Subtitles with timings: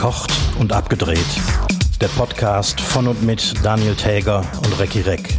[0.00, 1.26] Verkocht und abgedreht.
[2.00, 5.36] Der Podcast von und mit Daniel Täger und Recki Reck.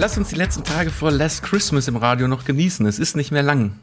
[0.00, 2.84] Lass uns die letzten Tage vor Last Christmas im Radio noch genießen.
[2.86, 3.78] Es ist nicht mehr lang.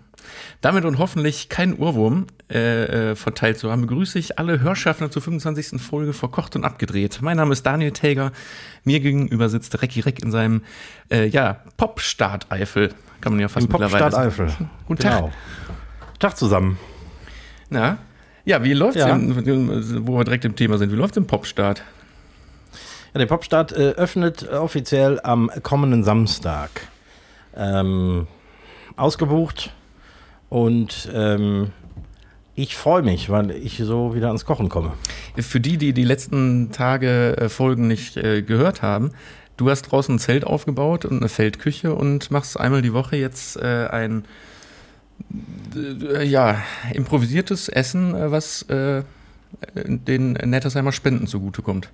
[0.59, 5.21] Damit und hoffentlich kein Urwurm äh, äh, verteilt zu haben, begrüße ich alle Hörschaffner zur
[5.21, 5.82] 25.
[5.82, 7.20] Folge Verkocht und Abgedreht.
[7.21, 8.34] Mein Name ist Daniel Täger.
[8.84, 10.64] Mir gegenüber sitzt Recki Reck in seinem
[11.09, 12.89] äh, ja, Pop-Start-Eifel.
[13.22, 14.52] Kann man ja fast Im Popstadt Eifel.
[14.88, 15.20] Guten Tag.
[15.20, 15.31] Genau.
[16.21, 16.77] Tag zusammen.
[17.70, 17.98] Na?
[18.45, 19.09] Ja, wie läuft's, Ja.
[19.09, 20.91] im- wo wir direkt im Thema sind?
[20.91, 21.84] Wie läuft's im Popstart?
[23.13, 26.70] Ja, der Popstart äh, öffnet offiziell am kommenden Samstag.
[27.55, 28.27] Ähm,
[28.95, 29.73] ausgebucht
[30.49, 31.71] und ähm,
[32.55, 34.94] ich freue mich, weil ich so wieder ans Kochen komme.
[35.38, 39.11] Für die, die die letzten Tage äh, Folgen nicht äh, gehört haben,
[39.58, 43.58] du hast draußen ein Zelt aufgebaut und eine Feldküche und machst einmal die Woche jetzt
[43.58, 44.23] äh, ein
[46.23, 46.61] ja,
[46.94, 49.03] improvisiertes Essen, äh, was äh,
[49.75, 51.89] den Nettersheimer Spenden zugutekommt.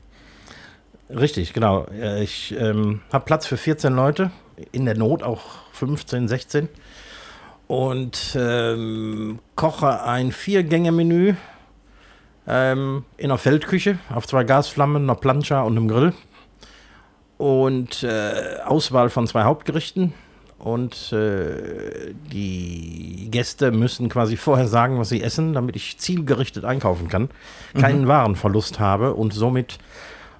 [1.10, 1.86] Richtig, genau.
[1.86, 4.32] Äh, Ich ähm, habe Platz für 14 Leute,
[4.72, 5.42] in der Not auch
[5.74, 6.70] 15, 16.
[7.68, 11.36] Und ähm, koche ein Vier-Gänge-Menü
[12.48, 16.14] ähm, in einer Feldküche auf zwei Gasflammen, einer Plancha und einem Grill.
[17.38, 20.14] Und äh, Auswahl von zwei Hauptgerichten.
[20.60, 27.08] Und äh, die Gäste müssen quasi vorher sagen, was sie essen, damit ich zielgerichtet einkaufen
[27.10, 27.30] kann,
[27.80, 29.78] keinen Warenverlust habe und somit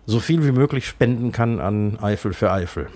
[0.08, 2.88] so viel wie möglich spenden kann an Eifel für Eifel.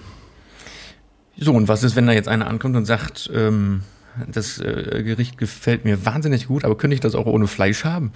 [1.38, 3.84] So, und was ist, wenn da jetzt einer ankommt und sagt, ähm,
[4.28, 8.12] das äh, Gericht gefällt mir wahnsinnig gut, aber könnte ich das auch ohne Fleisch haben?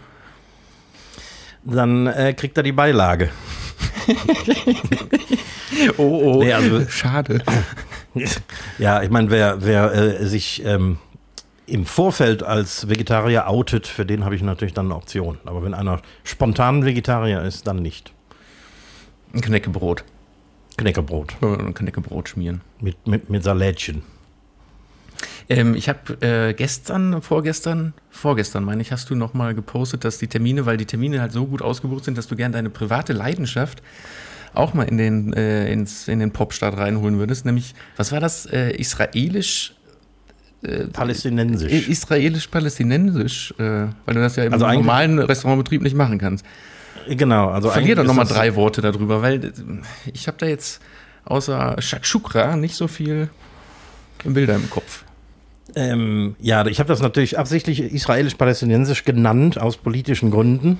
[1.63, 3.29] Dann äh, kriegt er die Beilage.
[5.97, 6.03] Oh,
[6.37, 7.43] oh, Nee, also- schade.
[8.77, 10.97] ja, ich meine, wer, wer äh, sich ähm,
[11.67, 15.39] im Vorfeld als Vegetarier outet, für den habe ich natürlich dann eine Option.
[15.45, 18.11] Aber wenn einer spontan Vegetarier ist, dann nicht.
[19.33, 20.03] Ein Knäckebrot.
[20.77, 22.61] Knäckebrot Äh, Ein Knäckebrot schmieren.
[22.81, 24.03] mit, mit, mit Salätchen.
[25.47, 30.17] Ähm, ich habe äh, gestern, vorgestern, vorgestern meine ich, hast du noch mal gepostet, dass
[30.17, 33.13] die Termine, weil die Termine halt so gut ausgebucht sind, dass du gerne deine private
[33.13, 33.81] Leidenschaft
[34.57, 37.45] auch mal in den, äh, ins, in den Popstart reinholen würdest.
[37.45, 38.45] Nämlich, was war das?
[38.45, 39.73] Äh, israelisch,
[40.93, 41.71] Palästinensisch.
[41.71, 43.63] äh, israelisch-palästinensisch, äh,
[44.05, 46.45] weil du das ja im Also normalen Restaurantbetrieb nicht machen kannst.
[47.07, 47.49] genau.
[47.49, 49.51] Also Verlier doch eigentlich noch mal ist das- drei Worte darüber, weil äh,
[50.13, 50.81] ich habe da jetzt
[51.25, 53.29] außer Shakshukra nicht so viel
[54.23, 55.03] Bilder im Kopf.
[55.75, 60.77] Ähm, ja, ich habe das natürlich absichtlich israelisch-palästinensisch genannt, aus politischen Gründen.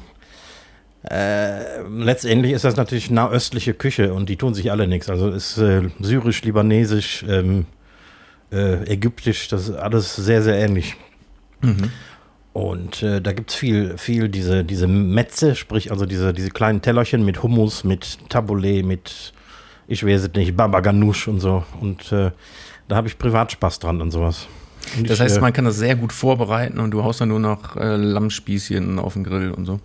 [1.10, 5.10] Äh, letztendlich ist das natürlich nahöstliche Küche und die tun sich alle nichts.
[5.10, 7.66] Also ist äh, syrisch, libanesisch, ähm,
[8.52, 10.96] äh, ägyptisch, das ist alles sehr, sehr ähnlich.
[12.54, 16.82] Und äh, da gibt es viel, viel diese, diese Metze, sprich also diese, diese kleinen
[16.82, 19.34] Tellerchen mit Hummus, mit Tabbouleh, mit,
[19.88, 21.66] ich weiß es nicht, Baba Ganoush und so.
[21.82, 22.32] Und äh,
[22.88, 24.48] da habe ich Privatspaß dran und sowas.
[24.98, 27.30] Und Das ich, heißt, äh, man kann das sehr gut vorbereiten und du haust dann
[27.30, 29.80] nur noch äh, Lammspießchen auf den Grill und so.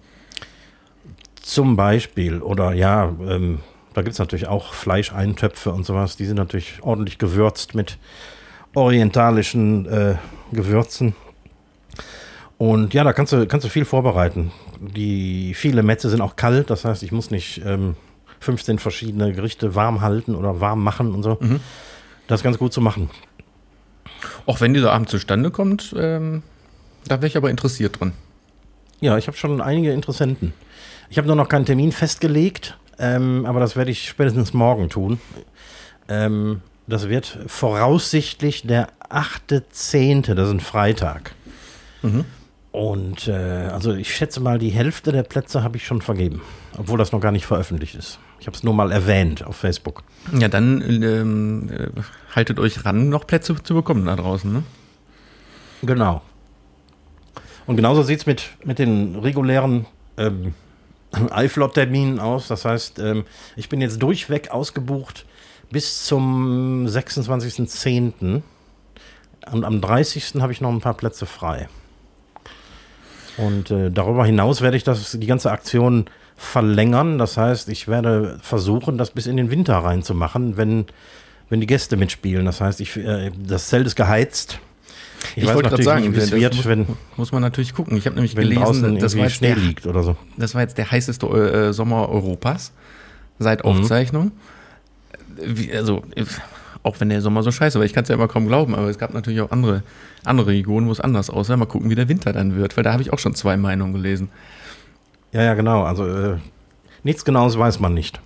[1.50, 3.58] Zum Beispiel, oder ja, ähm,
[3.92, 6.16] da gibt es natürlich auch Fleischeintöpfe und sowas.
[6.16, 7.98] Die sind natürlich ordentlich gewürzt mit
[8.72, 10.14] orientalischen äh,
[10.52, 11.16] Gewürzen.
[12.56, 14.52] Und ja, da kannst du, kannst du viel vorbereiten.
[14.78, 17.96] Die viele Metze sind auch kalt, das heißt, ich muss nicht ähm,
[18.38, 21.36] 15 verschiedene Gerichte warm halten oder warm machen und so.
[22.28, 23.10] Das ist ganz gut zu machen.
[24.46, 26.44] Auch wenn dieser Abend zustande kommt, ähm,
[27.08, 28.12] da wäre ich aber interessiert dran.
[29.00, 30.52] Ja, ich habe schon einige Interessenten.
[31.10, 35.20] Ich habe nur noch keinen Termin festgelegt, ähm, aber das werde ich spätestens morgen tun.
[36.08, 41.34] Ähm, das wird voraussichtlich der 8.10., das ist ein Freitag.
[42.70, 46.42] Und äh, also ich schätze mal, die Hälfte der Plätze habe ich schon vergeben,
[46.78, 48.20] obwohl das noch gar nicht veröffentlicht ist.
[48.38, 50.04] Ich habe es nur mal erwähnt auf Facebook.
[50.38, 51.88] Ja, dann ähm, äh,
[52.36, 54.52] haltet euch ran, noch Plätze zu bekommen da draußen.
[54.52, 54.62] Ne?
[55.82, 56.22] Genau.
[57.66, 59.86] Und genauso sieht es mit, mit den regulären
[60.16, 60.54] ähm,
[61.12, 62.48] iFlot-Terminen aus.
[62.48, 63.24] Das heißt, ähm,
[63.56, 65.26] ich bin jetzt durchweg ausgebucht
[65.70, 68.42] bis zum 26.10.
[69.50, 70.34] Und am 30.
[70.40, 71.68] habe ich noch ein paar Plätze frei.
[73.36, 77.18] Und äh, darüber hinaus werde ich das, die ganze Aktion verlängern.
[77.18, 80.86] Das heißt, ich werde versuchen, das bis in den Winter reinzumachen, wenn,
[81.48, 82.44] wenn die Gäste mitspielen.
[82.44, 84.58] Das heißt, ich, äh, das Zelt ist geheizt.
[85.36, 86.86] Ich wollte gerade sagen, wie es wird, muss, wenn,
[87.16, 87.96] muss man natürlich gucken.
[87.96, 90.16] Ich habe nämlich gelesen, das war, irgendwie jetzt Schnee der, liegt oder so.
[90.36, 92.72] das war jetzt der heißeste äh, Sommer Europas
[93.38, 94.32] seit Aufzeichnung.
[95.42, 96.02] Wie, also,
[96.82, 97.84] Auch wenn der Sommer so scheiße war.
[97.84, 99.82] Ich kann es ja immer kaum glauben, aber es gab natürlich auch andere,
[100.24, 101.56] andere Regionen, wo es anders aussah.
[101.56, 103.92] Mal gucken, wie der Winter dann wird, weil da habe ich auch schon zwei Meinungen
[103.92, 104.30] gelesen.
[105.32, 105.82] Ja, ja, genau.
[105.82, 106.36] Also äh,
[107.02, 108.20] nichts Genaues weiß man nicht.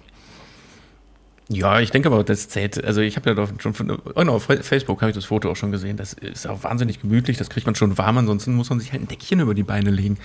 [1.48, 2.82] Ja, ich denke aber, das zählt.
[2.82, 5.56] Also ich habe ja doch schon von, oh, auf Facebook habe ich das Foto auch
[5.56, 5.96] schon gesehen.
[5.96, 7.36] Das ist auch wahnsinnig gemütlich.
[7.36, 8.16] Das kriegt man schon warm.
[8.16, 10.16] Ansonsten muss man sich halt ein Deckchen über die Beine legen.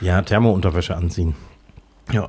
[0.00, 1.36] Ja, Thermounterwäsche anziehen.
[2.10, 2.28] Ja.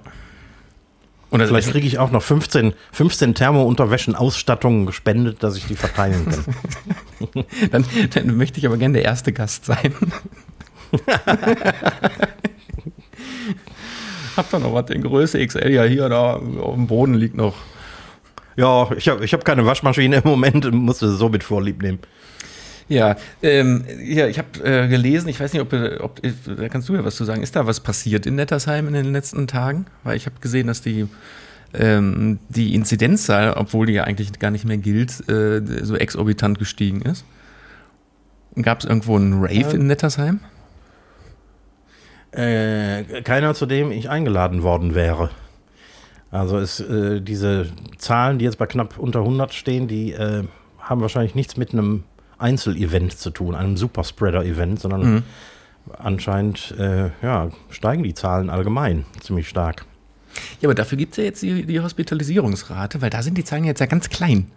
[1.31, 6.43] Und Vielleicht kriege ich auch noch 15, 15 Thermounterwäschen-Ausstattungen gespendet, dass ich die verteilen kann.
[7.71, 9.95] dann, dann möchte ich aber gerne der erste Gast sein.
[14.35, 17.55] Hab da noch was in Größe XL ja hier da auf dem Boden liegt noch.
[18.55, 21.99] Ja, ich habe ich hab keine Waschmaschine im Moment, musste so mit Vorlieb nehmen.
[22.87, 26.95] Ja, ähm, ja ich habe äh, gelesen, ich weiß nicht, ob, ob, da kannst du
[26.95, 27.41] ja was zu sagen.
[27.41, 29.85] Ist da was passiert in Nettersheim in den letzten Tagen?
[30.03, 31.07] Weil ich habe gesehen, dass die,
[31.73, 37.01] ähm, die Inzidenzzahl, obwohl die ja eigentlich gar nicht mehr gilt, äh, so exorbitant gestiegen
[37.01, 37.23] ist.
[38.61, 40.41] Gab es irgendwo einen Rave in Nettersheim?
[42.33, 45.29] Äh, keiner, zu dem ich eingeladen worden wäre.
[46.31, 47.67] Also ist, äh, diese
[47.97, 50.43] Zahlen, die jetzt bei knapp unter 100 stehen, die äh,
[50.79, 52.05] haben wahrscheinlich nichts mit einem
[52.37, 55.23] Einzelevent zu tun, einem Superspreader-Event, sondern mhm.
[55.97, 59.85] anscheinend äh, ja, steigen die Zahlen allgemein ziemlich stark.
[60.61, 63.65] Ja, aber dafür gibt es ja jetzt die, die, Hospitalisierungsrate, weil da sind die Zahlen
[63.65, 64.47] jetzt ja ganz klein.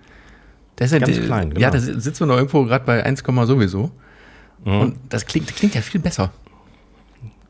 [0.76, 1.61] Das ist ja ganz die, klein, genau.
[1.61, 3.91] Ja, da sitzen wir noch irgendwo gerade bei 1, sowieso.
[4.65, 4.81] Mhm.
[4.81, 6.32] Und das klingt, klingt ja viel besser.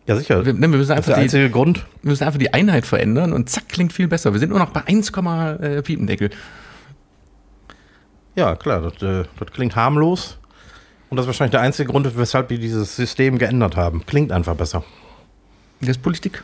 [0.06, 0.44] Ja, sicher.
[0.44, 1.86] Wir, ne, wir müssen einfach das ist der einzige die, Grund.
[2.02, 4.32] Wir müssen einfach die Einheit verändern und zack, klingt viel besser.
[4.32, 6.30] Wir sind nur noch bei 1, äh, Piependeckel.
[8.36, 10.38] Ja, klar, das, äh, das klingt harmlos.
[11.08, 14.04] Und das ist wahrscheinlich der einzige Grund, weshalb wir dieses System geändert haben.
[14.04, 14.84] Klingt einfach besser.
[15.80, 16.42] Das ist Politik.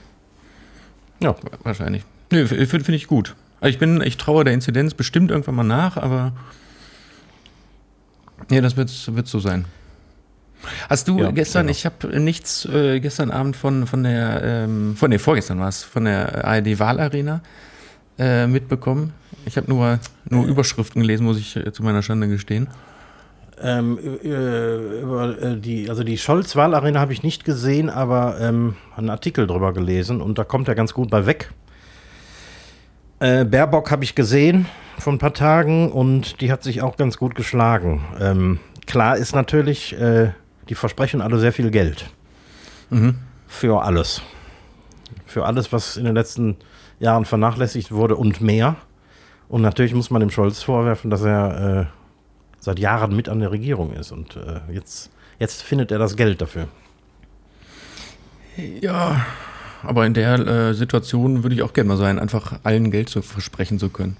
[1.22, 1.34] Ja.
[1.62, 2.04] Wahrscheinlich.
[2.30, 3.34] Nö, finde find ich gut.
[3.60, 6.32] Also ich bin, ich traue der Inzidenz bestimmt irgendwann mal nach, aber.
[8.50, 9.66] Ja, das wird, wird so sein.
[10.88, 11.72] Hast du ja, gestern, genau.
[11.72, 15.82] ich habe nichts äh, gestern Abend von, von der, ähm, von, nee, vorgestern war es,
[15.82, 17.40] von der ARD-Wahlarena
[18.18, 19.12] äh, mitbekommen.
[19.46, 19.98] Ich habe nur,
[20.28, 22.68] nur Überschriften gelesen, muss ich äh, zu meiner Schande gestehen.
[23.62, 29.10] Ähm, äh, über äh, die, also die Scholz-Wahlarena habe ich nicht gesehen, aber ähm, einen
[29.10, 31.50] Artikel drüber gelesen und da kommt er ganz gut bei weg.
[33.18, 34.66] Äh, Baerbock habe ich gesehen
[34.98, 38.02] vor ein paar Tagen und die hat sich auch ganz gut geschlagen.
[38.18, 40.30] Ähm, klar ist natürlich, äh,
[40.70, 42.06] die versprechen alle sehr viel Geld.
[42.88, 43.16] Mhm.
[43.48, 44.22] Für alles.
[45.26, 46.56] Für alles, was in den letzten
[47.00, 48.76] Jahren vernachlässigt wurde und mehr.
[49.48, 51.86] Und natürlich muss man dem Scholz vorwerfen, dass er äh,
[52.60, 54.12] seit Jahren mit an der Regierung ist.
[54.12, 56.68] Und äh, jetzt, jetzt findet er das Geld dafür.
[58.80, 59.26] Ja,
[59.82, 63.22] aber in der äh, Situation würde ich auch gerne mal sein, einfach allen Geld zu
[63.22, 64.16] versprechen zu können.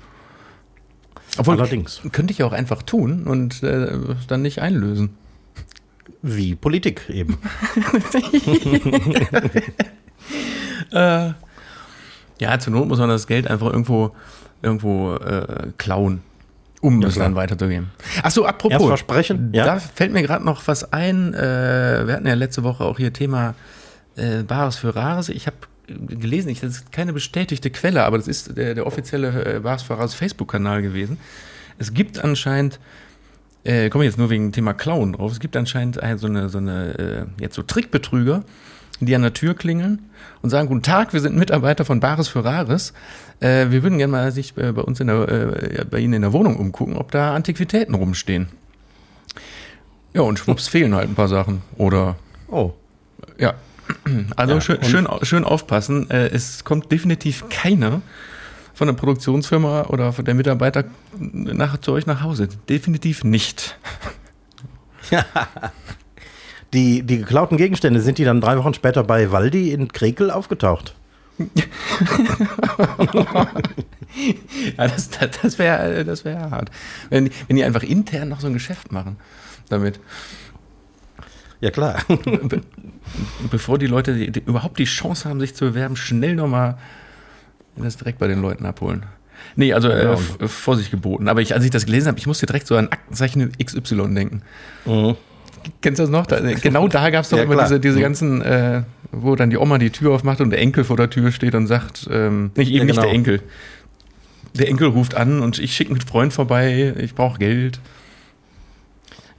[1.38, 2.00] Obwohl, Allerdings.
[2.10, 5.16] Könnte ich ja auch einfach tun und äh, dann nicht einlösen.
[6.22, 7.38] Wie Politik eben.
[10.92, 11.32] äh,
[12.40, 14.14] ja, zur Not muss man das Geld einfach irgendwo,
[14.62, 16.22] irgendwo äh, klauen,
[16.80, 17.90] um ja, es dann weiterzugeben.
[18.22, 18.72] Achso, apropos.
[18.72, 19.64] Erst versprechen, ja.
[19.64, 21.34] Da fällt mir gerade noch was ein.
[21.34, 23.54] Äh, wir hatten ja letzte Woche auch hier Thema
[24.16, 25.28] äh, Bares für Rares.
[25.28, 29.56] Ich habe gelesen, ich, das ist keine bestätigte Quelle, aber das ist der, der offizielle
[29.56, 31.18] äh, Bares für Rares Facebook-Kanal gewesen.
[31.78, 32.78] Es gibt anscheinend
[33.64, 35.32] äh, komme jetzt nur wegen dem Thema Klauen drauf.
[35.32, 38.44] Es gibt anscheinend so eine, so eine äh, jetzt so Trickbetrüger,
[39.00, 40.10] die an der Tür klingeln
[40.42, 42.92] und sagen, guten Tag, wir sind Mitarbeiter von Bares für Rares.
[43.40, 46.22] Äh, wir würden gerne mal sich äh, bei uns in der, äh, bei Ihnen in
[46.22, 48.48] der Wohnung umgucken, ob da Antiquitäten rumstehen.
[50.12, 51.62] Ja, und schwupps fehlen halt ein paar Sachen.
[51.76, 52.16] Oder.
[52.48, 52.72] Oh.
[53.38, 53.54] Ja.
[54.36, 56.08] Also ja, schön, schön, schön aufpassen.
[56.10, 58.02] Äh, es kommt definitiv keiner
[58.80, 60.84] von der Produktionsfirma oder von der Mitarbeiter
[61.18, 62.48] nach, zu euch nach Hause.
[62.70, 63.78] Definitiv nicht.
[65.10, 65.24] Ja.
[66.72, 70.94] Die, die geklauten Gegenstände, sind die dann drei Wochen später bei Waldi in Krekel aufgetaucht?
[71.38, 71.48] ja,
[74.76, 76.70] das, das, das wäre das wär hart.
[77.08, 79.16] Wenn, wenn die einfach intern noch so ein Geschäft machen
[79.68, 79.98] damit.
[81.60, 82.04] Ja, klar.
[82.06, 82.60] Be
[83.50, 86.78] bevor die Leute die, die überhaupt die Chance haben, sich zu bewerben, schnell nochmal
[87.76, 89.06] das direkt bei den Leuten abholen.
[89.56, 91.28] Nee, also äh, Vorsicht geboten.
[91.28, 94.42] Aber ich, als ich das gelesen habe, ich musste direkt so an Aktenzeichen XY denken.
[94.84, 95.16] Mhm.
[95.80, 96.26] Kennst du das noch?
[96.26, 97.66] Da, genau da gab es doch ja, immer klar.
[97.66, 98.02] diese, diese mhm.
[98.02, 101.32] ganzen, äh, wo dann die Oma die Tür aufmacht und der Enkel vor der Tür
[101.32, 103.02] steht und sagt, ähm, nicht eben ja, genau.
[103.02, 103.42] nicht der Enkel.
[104.54, 107.80] Der Enkel ruft an und ich schicke einen Freund vorbei, ich brauche Geld.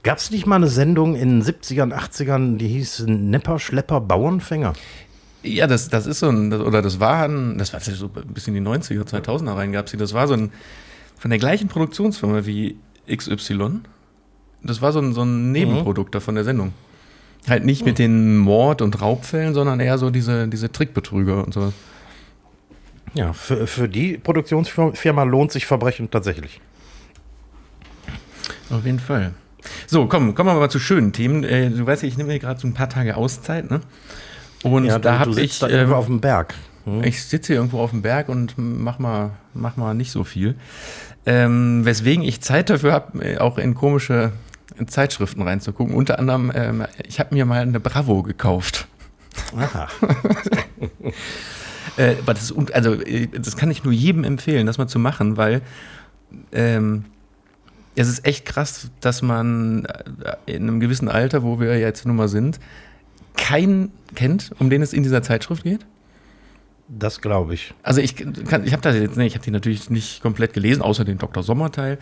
[0.02, 4.72] Gab es nicht mal eine Sendung in den 70ern, 80ern, die hieß Nepper, Schlepper, Bauernfänger?
[5.42, 8.54] Ja, das, das ist so ein, oder das war ein, das war so ein bisschen
[8.54, 10.52] in die 90er, 2000er rein gab es das war so ein,
[11.18, 12.76] von der gleichen Produktionsfirma wie
[13.10, 13.80] XY.
[14.62, 16.72] Das war so ein, so ein Nebenprodukt da von der Sendung.
[17.48, 21.72] Halt nicht mit den Mord- und Raubfällen, sondern eher so diese, diese Trickbetrüger und so.
[23.14, 26.60] Ja, für, für die Produktionsfirma lohnt sich Verbrechen tatsächlich.
[28.70, 29.34] Auf jeden Fall.
[29.86, 31.44] So, komm, kommen wir mal zu schönen Themen.
[31.44, 33.80] Äh, du weißt ja, ich nehme mir gerade so ein paar Tage Auszeit, ne?
[34.62, 35.58] Und Ja, da habe ich.
[35.58, 36.54] da irgendwo ähm, auf dem Berg.
[36.84, 37.04] Hm?
[37.04, 40.56] Ich sitze hier irgendwo auf dem Berg und mach mal, mach mal nicht so viel.
[41.24, 44.32] Ähm, weswegen ich Zeit dafür habe, auch in komische
[44.86, 45.94] Zeitschriften reinzugucken.
[45.94, 48.86] Unter anderem, ähm, ich habe mir mal eine Bravo gekauft.
[49.56, 49.88] Aha.
[51.98, 55.36] Äh, aber das, also, äh, das kann ich nur jedem empfehlen, das mal zu machen,
[55.36, 55.60] weil
[56.52, 57.04] ähm,
[57.94, 62.16] es ist echt krass, dass man äh, in einem gewissen Alter, wo wir jetzt nun
[62.16, 62.60] mal sind,
[63.52, 65.84] keinen kennt, um den es in dieser Zeitschrift geht.
[66.88, 67.74] Das glaube ich.
[67.82, 70.80] Also ich kann, ich habe das jetzt, ne, ich habe die natürlich nicht komplett gelesen,
[70.80, 71.42] außer den Dr.
[71.42, 71.98] Sommer-Teil.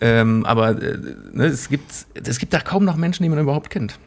[0.00, 0.98] Ähm, aber äh,
[1.32, 3.98] ne, es gibt, es gibt da kaum noch Menschen, die man überhaupt kennt.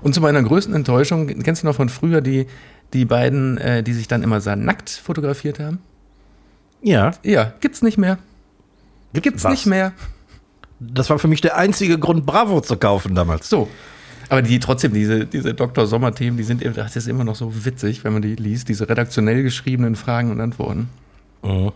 [0.00, 2.46] Und zu meiner größten Enttäuschung, kennst du noch von früher die,
[2.94, 5.80] die beiden, äh, die sich dann immer sehr nackt fotografiert haben?
[6.80, 7.12] Ja.
[7.22, 8.18] Ja, gibt's nicht mehr.
[9.12, 9.50] Gibt's was?
[9.52, 9.92] nicht mehr.
[10.80, 13.50] Das war für mich der einzige Grund, Bravo zu kaufen damals.
[13.50, 13.68] So.
[14.32, 15.86] Aber die trotzdem, diese, diese Dr.
[15.86, 19.42] Sommer-Themen, die sind, das ist immer noch so witzig, wenn man die liest, diese redaktionell
[19.42, 20.88] geschriebenen Fragen und Antworten.
[21.42, 21.72] Mhm.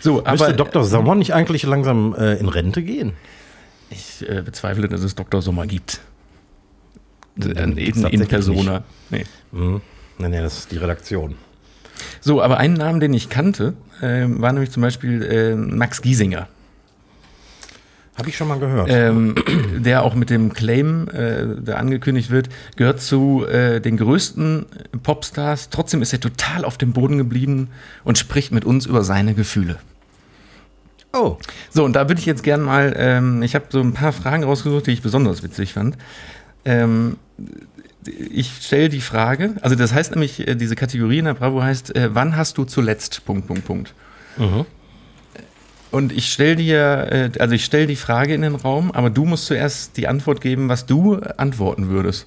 [0.00, 0.84] So, Müsste aber Dr.
[0.84, 3.12] Sommer nicht eigentlich langsam äh, in Rente gehen?
[3.90, 5.42] Ich äh, bezweifle, dass es Dr.
[5.42, 6.00] Sommer gibt.
[7.36, 8.82] Dann In, gibt's in, in Persona.
[9.10, 9.26] Nee.
[9.52, 9.82] Mhm.
[10.16, 11.34] Nee, nee, das ist die Redaktion.
[12.22, 16.48] So, aber einen Namen, den ich kannte, äh, war nämlich zum Beispiel äh, Max Giesinger,
[18.16, 18.88] Habe ich schon mal gehört.
[18.90, 19.34] ähm,
[19.78, 24.66] der auch mit dem Claim, äh, der angekündigt wird, gehört zu äh, den größten
[25.02, 25.70] Popstars.
[25.70, 27.68] Trotzdem ist er total auf dem Boden geblieben
[28.04, 29.78] und spricht mit uns über seine Gefühle.
[31.12, 31.38] oh.
[31.70, 34.44] So, und da würde ich jetzt gern mal, ähm, ich habe so ein paar Fragen
[34.44, 35.96] rausgesucht, die ich besonders witzig fand.
[36.64, 37.16] Ähm,
[38.04, 41.94] ich stelle die Frage, also das heißt nämlich, äh, diese Kategorie in der Bravo heißt,
[41.96, 43.94] äh, wann hast du zuletzt, Punkt, Punkt, Punkt.
[44.36, 44.66] Mhm.
[45.90, 49.24] Und ich stelle dir, äh, also ich stelle die Frage in den Raum, aber du
[49.24, 52.26] musst zuerst die Antwort geben, was du antworten würdest.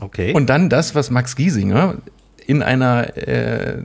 [0.00, 0.32] Okay.
[0.34, 1.96] Und dann das, was Max Giesinger
[2.46, 3.82] in einer äh,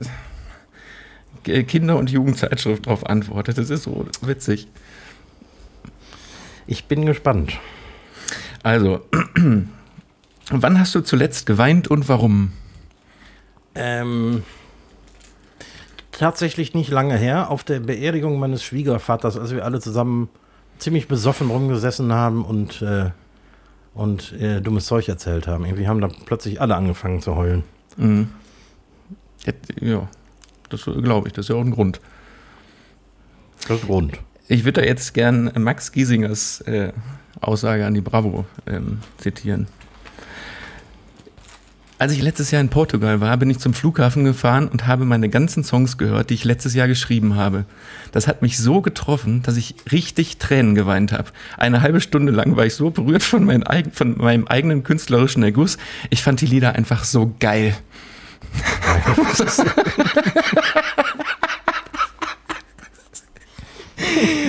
[1.43, 3.57] Kinder- und Jugendzeitschrift darauf antwortet.
[3.57, 4.67] Das ist so witzig.
[6.67, 7.59] ich bin gespannt.
[8.63, 9.01] Also,
[10.49, 12.53] wann hast du zuletzt geweint und warum?
[13.75, 14.43] Ähm,
[16.13, 20.29] tatsächlich nicht lange her, auf der Beerdigung meines Schwiegervaters, als wir alle zusammen
[20.77, 23.12] ziemlich besoffen rumgesessen haben und, äh,
[23.93, 25.65] und äh, dummes Zeug erzählt haben.
[25.65, 27.63] Irgendwie haben da plötzlich alle angefangen zu heulen.
[27.98, 28.29] Mhm.
[29.79, 30.08] Ja,
[30.70, 32.00] das glaube ich, das ist ja auch ein Grund.
[33.67, 34.20] Das ist rund.
[34.48, 36.91] Ich würde da jetzt gern Max Giesingers äh,
[37.39, 39.67] Aussage an die Bravo ähm, zitieren.
[42.00, 45.29] Als ich letztes Jahr in Portugal war, bin ich zum Flughafen gefahren und habe meine
[45.29, 47.65] ganzen Songs gehört, die ich letztes Jahr geschrieben habe.
[48.12, 51.29] Das hat mich so getroffen, dass ich richtig Tränen geweint habe.
[51.57, 55.77] Eine halbe Stunde lang war ich so berührt von, mein von meinem eigenen künstlerischen Erguss.
[56.09, 57.75] Ich fand die Lieder einfach so geil.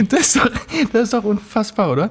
[0.09, 0.51] Das ist, doch,
[0.93, 2.11] das ist doch unfassbar, oder?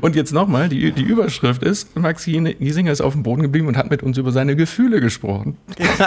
[0.00, 3.76] Und jetzt nochmal, die, die Überschrift ist, Max Giesinger ist auf dem Boden geblieben und
[3.76, 5.56] hat mit uns über seine Gefühle gesprochen.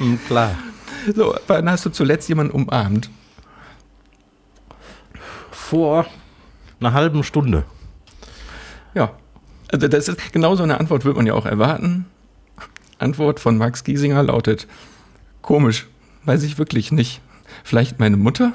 [0.26, 0.56] Klar.
[1.14, 3.10] So, wann hast du zuletzt jemanden umarmt?
[5.50, 6.06] Vor
[6.80, 7.64] einer halben Stunde.
[8.94, 9.12] Ja.
[9.70, 12.06] Also das ist genau so eine Antwort würde man ja auch erwarten.
[12.98, 14.66] Antwort von Max Giesinger lautet:
[15.40, 15.88] Komisch,
[16.24, 17.20] weiß ich wirklich nicht.
[17.64, 18.52] Vielleicht meine Mutter?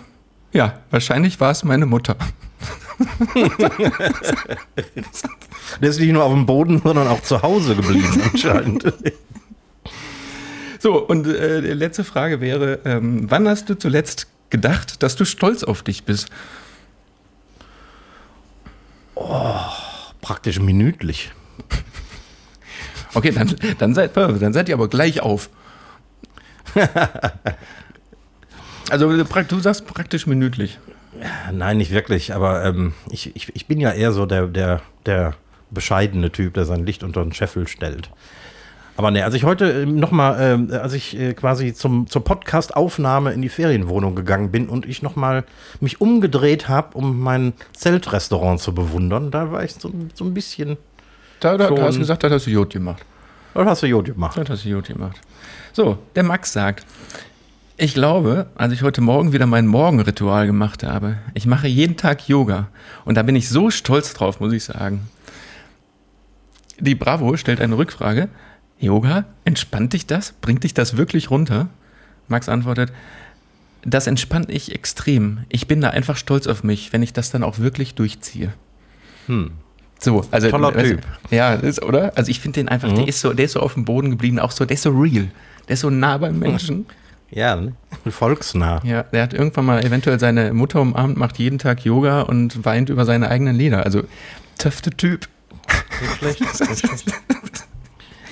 [0.54, 2.16] Ja, wahrscheinlich war es meine Mutter.
[5.82, 8.92] Der ist nicht nur auf dem Boden, sondern auch zu Hause geblieben anscheinend.
[10.80, 15.25] So, und äh, die letzte Frage wäre: ähm, Wann hast du zuletzt gedacht, dass du
[15.25, 16.30] stolz auf dich bist?
[20.22, 21.32] Praktisch minütlich.
[23.13, 25.50] Okay, dann, dann, seid, dann seid ihr aber gleich auf.
[28.89, 30.79] Also du sagst praktisch minütlich.
[31.51, 35.34] Nein, nicht wirklich, aber ähm, ich, ich, ich bin ja eher so der, der, der
[35.72, 38.10] bescheidene Typ, der sein Licht unter den Scheffel stellt.
[38.98, 43.44] Aber ne, als ich heute nochmal, ähm, als ich äh, quasi zum, zur Podcast-Aufnahme in
[43.44, 45.44] die Ferienwohnung gegangen bin und ich nochmal
[45.79, 50.77] mich umgedreht habe, um mein Zeltrestaurant zu bewundern, da war ich so, so ein bisschen,
[51.39, 53.06] Da, da, da hast du gesagt, das hast du gut gemacht.
[53.53, 54.36] was hast du gut gemacht?
[54.36, 55.22] Das hast du gut gemacht.
[55.74, 56.84] So, der Max sagt,
[57.79, 62.27] Ich glaube, als ich heute Morgen wieder mein Morgenritual gemacht habe, ich mache jeden Tag
[62.27, 62.69] Yoga
[63.05, 65.07] und da bin ich so stolz drauf, muss ich sagen.
[66.79, 68.29] Die Bravo stellt eine Rückfrage.
[68.79, 70.31] Yoga, entspannt dich das?
[70.41, 71.67] Bringt dich das wirklich runter?
[72.27, 72.91] Max antwortet,
[73.84, 75.41] das entspannt ich extrem.
[75.50, 78.53] Ich bin da einfach stolz auf mich, wenn ich das dann auch wirklich durchziehe.
[79.27, 79.51] Hm.
[80.00, 81.01] So, also Toller Typ.
[81.31, 82.12] Ja, ist, oder?
[82.15, 82.96] Also ich finde den einfach, Mhm.
[82.96, 84.91] der ist so, der ist so auf dem Boden geblieben, auch so, der ist so
[84.91, 85.27] real.
[85.67, 86.88] Der ist so nah beim Menschen.
[87.29, 87.74] Ja, ne?
[88.10, 88.81] volksnah.
[88.86, 92.89] Ja, der hat irgendwann mal eventuell seine Mutter umarmt, macht jeden Tag Yoga und weint
[92.89, 93.84] über seine eigenen Lieder.
[93.84, 94.03] Also
[94.57, 95.27] töfte Typ.
[96.01, 96.41] Nicht schlecht.
[96.41, 97.13] Nicht schlecht.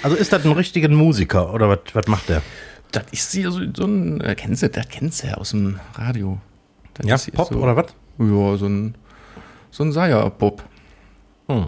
[0.02, 2.42] Also ist das ein richtiger Musiker oder was, macht der?
[2.92, 5.80] Das ist hier so, so ein, äh, kennst du, das kennst du ja aus dem
[5.96, 6.38] Radio.
[6.94, 7.88] Das Ja, Pop so, oder was?
[8.20, 8.96] Ja, so ein,
[9.72, 10.64] so ein Seier-Pop.
[11.48, 11.68] Hm.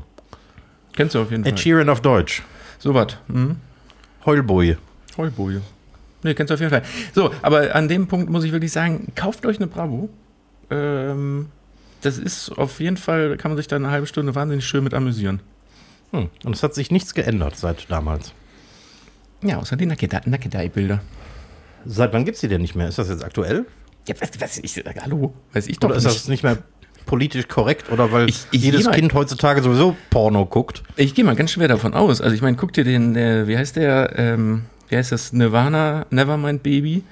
[0.95, 1.57] Kennst du auf jeden Ed Fall.
[1.57, 2.43] Sheeran auf Deutsch.
[2.79, 3.17] So was.
[3.27, 3.57] Mhm.
[4.25, 4.77] Heulboje.
[5.17, 5.61] Heulboje.
[6.23, 6.81] Nee, kennst du auf jeden Fall.
[7.13, 10.09] So, aber an dem Punkt muss ich wirklich sagen, kauft euch eine Bravo.
[10.69, 11.47] Ähm,
[12.01, 14.93] das ist auf jeden Fall, kann man sich da eine halbe Stunde wahnsinnig schön mit
[14.93, 15.39] amüsieren.
[16.11, 16.29] Hm.
[16.43, 18.33] Und es hat sich nichts geändert seit damals.
[19.43, 21.01] Ja, außer die Nackedei-Bilder.
[21.85, 22.87] Seit wann gibt es die denn nicht mehr?
[22.87, 23.65] Ist das jetzt aktuell?
[24.07, 26.15] Ja, was, was ich, hallo, weiß ich doch Oder ist nicht.
[26.15, 26.57] das nicht mehr
[27.05, 27.91] politisch korrekt?
[27.91, 30.83] Oder weil Ich- ich jedes Kind heutzutage sowieso Porno guckt?
[30.95, 32.19] Ich gehe mal ganz schwer davon aus.
[32.21, 36.05] Also ich meine, guck dir den, der, wie heißt der, ähm, wie heißt das, Nirvana,
[36.09, 37.03] Nevermind Baby,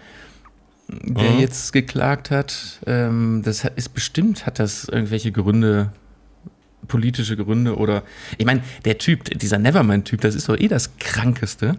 [0.88, 1.40] der Mhm.
[1.40, 2.80] jetzt geklagt hat.
[2.86, 5.92] Ähm, das ist bestimmt, hat das irgendwelche Gründe,
[6.88, 8.04] politische Gründe oder,
[8.38, 11.76] ich meine, der Typ, dieser Nevermind-Typ, das ist doch eh das Krankeste,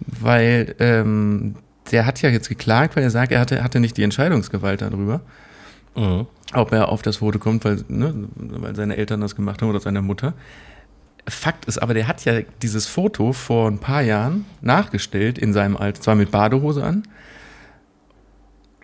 [0.00, 1.54] weil ähm,
[1.90, 5.20] der hat ja jetzt geklagt, weil er sagt, er hatte, hatte nicht die Entscheidungsgewalt darüber
[5.96, 6.26] Mhm.
[6.52, 9.80] ob er auf das Foto kommt, weil, ne, weil seine Eltern das gemacht haben oder
[9.80, 10.34] seine Mutter.
[11.28, 15.76] Fakt ist aber, der hat ja dieses Foto vor ein paar Jahren nachgestellt in seinem
[15.76, 17.02] Alter, zwar mit Badehose an.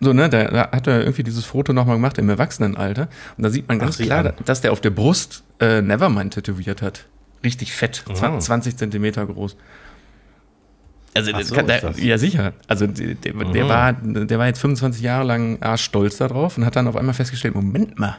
[0.01, 3.07] So, ne, da, da hat er irgendwie dieses Foto nochmal gemacht im Erwachsenenalter.
[3.37, 4.33] Und da sieht man ganz sieh klar, an.
[4.43, 7.05] dass der auf der Brust äh, Nevermind tätowiert hat.
[7.45, 8.37] Richtig fett, Oh.
[8.39, 9.55] 20 Zentimeter groß.
[11.15, 12.53] Also, Ach so, kann, der, ja sicher.
[12.67, 13.69] Also, der, der, der, Mhm.
[13.69, 17.55] war, der war jetzt 25 Jahre lang arschstolz darauf und hat dann auf einmal festgestellt,
[17.55, 18.17] Moment mal,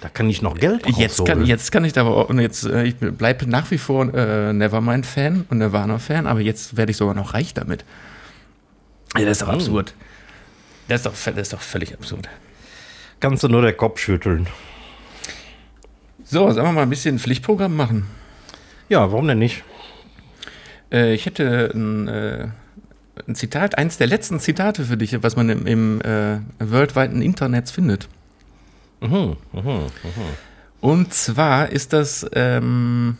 [0.00, 2.84] Da kann ich noch Geld Jetzt kann, jetzt kann ich da aber, und jetzt, äh,
[2.84, 7.34] ich bleibe nach wie vor äh, Nevermind-Fan und Nirvana-Fan, aber jetzt werde ich sogar noch
[7.34, 7.84] reich damit.
[9.16, 9.52] Ja, das ist doch Oh.
[9.52, 9.94] absurd.
[10.86, 12.28] Das ist doch, das ist doch völlig absurd.
[13.20, 14.46] Kannst du nur der Kopf schütteln.
[16.24, 18.06] So, sollen wir mal ein bisschen Pflichtprogramm machen?
[18.88, 19.64] Ja, warum denn nicht?
[20.92, 22.48] Äh, ich hätte ein, äh,
[23.26, 27.68] ein Zitat, eins der letzten Zitate für dich, was man im, im äh, weltweiten Internet
[27.70, 28.08] findet.
[29.00, 29.86] Mhm, mhm.
[30.80, 33.18] Und zwar ist das ähm,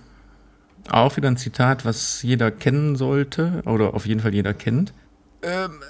[0.88, 4.93] auch wieder ein Zitat, was jeder kennen sollte oder auf jeden Fall jeder kennt.
[5.43, 5.81] Ähm,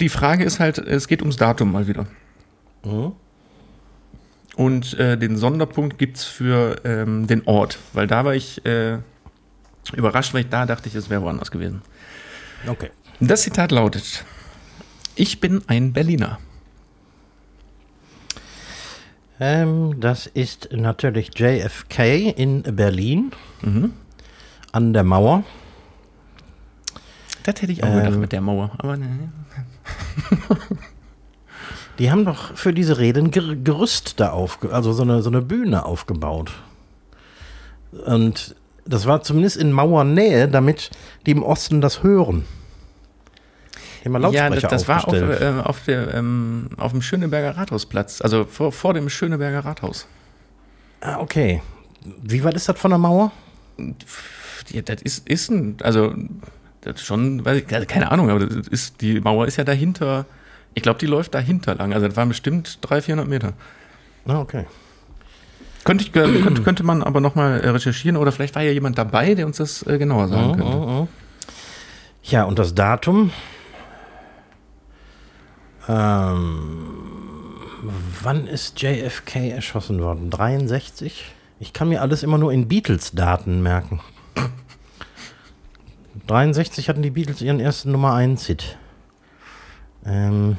[0.00, 2.06] die Frage ist halt, es geht ums Datum mal wieder.
[2.84, 3.12] Mhm.
[4.56, 8.98] Und äh, den Sonderpunkt gibt es für ähm, den Ort, weil da war ich äh,
[9.96, 11.82] überrascht, weil ich da dachte ich, es wäre woanders gewesen.
[12.66, 12.90] Okay.
[13.20, 14.24] Das Zitat lautet:
[15.16, 16.38] Ich bin ein Berliner.
[19.46, 23.30] Ähm, das ist natürlich JFK in Berlin
[23.60, 23.92] Mhm.
[24.72, 25.44] an der Mauer.
[27.42, 27.96] Das hätte ich auch Ähm.
[28.04, 28.70] gedacht mit der Mauer.
[28.78, 29.06] Aber ne.
[31.98, 35.28] Die haben doch für diese Rede ein Ger Gerüst da aufge also so eine, so
[35.28, 36.50] eine Bühne aufgebaut.
[38.06, 40.90] Und das war zumindest in Mauernähe, damit
[41.26, 42.46] die im Osten das hören.
[44.04, 47.56] Haben mal Ja, Lautsprecher das, das war auf, äh, auf, der, ähm, auf dem Schöneberger
[47.56, 50.06] Rathausplatz, also vor, vor dem Schöneberger Rathaus.
[51.00, 51.62] ah, okay.
[52.22, 53.32] Wie weit ist das von der Mauer?
[54.70, 56.14] Ja, das ist, ist ein, also
[56.82, 59.64] das ist schon, weiß ich, also keine Ahnung, aber das ist, die Mauer ist ja
[59.64, 60.26] dahinter,
[60.74, 63.52] ich glaube, die läuft dahinter lang, also das waren bestimmt 300, 400 Meter.
[64.26, 64.66] Ah, okay.
[65.84, 69.46] Könnte, ich, könnte, könnte man aber nochmal recherchieren oder vielleicht war ja jemand dabei, der
[69.46, 70.76] uns das äh, genauer sagen Mhm, könnte.
[70.76, 71.08] mhm, mhm.
[72.22, 73.30] Ja, und das Datum?
[75.88, 76.88] Ähm,
[78.22, 80.30] wann ist JFK erschossen worden?
[80.30, 81.32] 63?
[81.60, 84.00] Ich kann mir alles immer nur in Beatles-Daten merken.
[86.26, 88.78] 63 hatten die Beatles ihren ersten Nummer 1 Hit.
[90.06, 90.56] Ähm,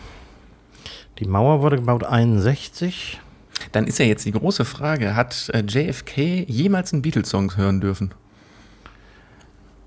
[1.20, 3.20] die Mauer wurde gebaut 61.
[3.72, 8.14] Dann ist ja jetzt die große Frage, hat äh, JFK jemals einen Beatles-Song hören dürfen?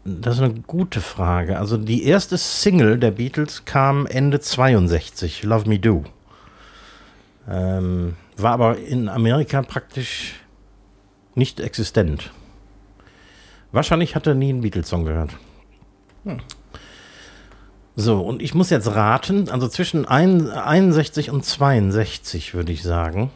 [0.08, 1.58] Das ist eine gute Frage.
[1.58, 6.04] Also die erste Single der Beatles kam Ende 62, Love Me Do.
[7.46, 10.34] Ähm, war aber in Amerika praktisch
[11.34, 12.30] nicht existent.
[13.70, 15.30] Wahrscheinlich hat er nie einen Beatles-Song gehört.
[17.96, 23.30] So, und ich muss jetzt raten, also zwischen ein, 61 und 62 würde ich sagen.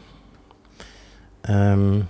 [1.45, 2.07] Ähm,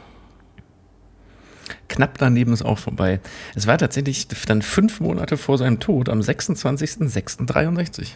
[1.92, 3.20] Knapp daneben ist auch vorbei.
[3.54, 8.12] Es war tatsächlich dann fünf Monate vor seinem Tod am 26.06.63.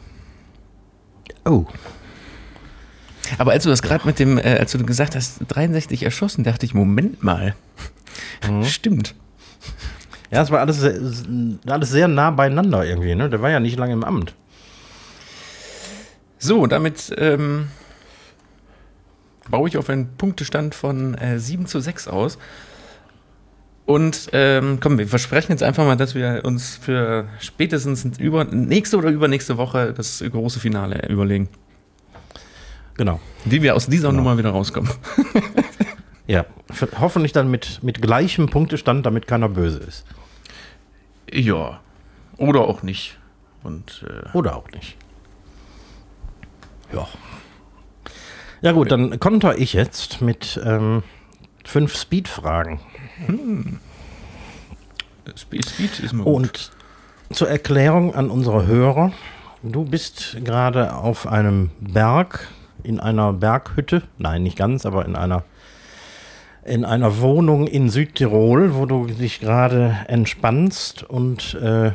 [1.44, 1.66] Oh.
[3.38, 6.66] Aber als du das gerade mit dem, äh, als du gesagt hast, 63 erschossen, dachte
[6.66, 7.54] ich, Moment mal.
[8.64, 9.14] Stimmt.
[10.32, 11.00] Ja, es war alles sehr,
[11.68, 13.30] alles sehr nah beieinander irgendwie, ne?
[13.30, 14.34] Der war ja nicht lange im Amt.
[16.40, 17.68] So, damit ähm,
[19.50, 22.38] baue ich auf einen Punktestand von äh, 7 zu 6 aus.
[23.86, 28.98] Und ähm, komm, wir versprechen jetzt einfach mal, dass wir uns für spätestens über nächste
[28.98, 31.50] oder übernächste Woche das große Finale überlegen.
[32.96, 33.20] Genau.
[33.44, 34.90] Wie wir aus dieser Nummer wieder rauskommen.
[36.28, 36.46] Ja.
[37.00, 40.06] Hoffentlich dann mit, mit gleichem Punktestand, damit keiner böse ist.
[41.32, 41.82] Ja.
[42.38, 43.18] Oder auch nicht.
[43.64, 44.98] Und äh, Oder auch nicht.
[46.92, 47.08] Ja.
[48.62, 51.04] Ja, gut, dann konter ich jetzt mit ähm,
[51.64, 52.80] fünf Speed-Fragen.
[55.36, 56.34] Speed, Speed ist mir gut.
[56.36, 56.72] Und
[57.32, 59.12] zur Erklärung an unsere Hörer,
[59.64, 62.48] du bist gerade auf einem Berg,
[62.84, 65.44] in einer Berghütte, nein, nicht ganz, aber in einer,
[66.64, 71.92] in einer Wohnung in Südtirol, wo du dich gerade entspannst und, äh,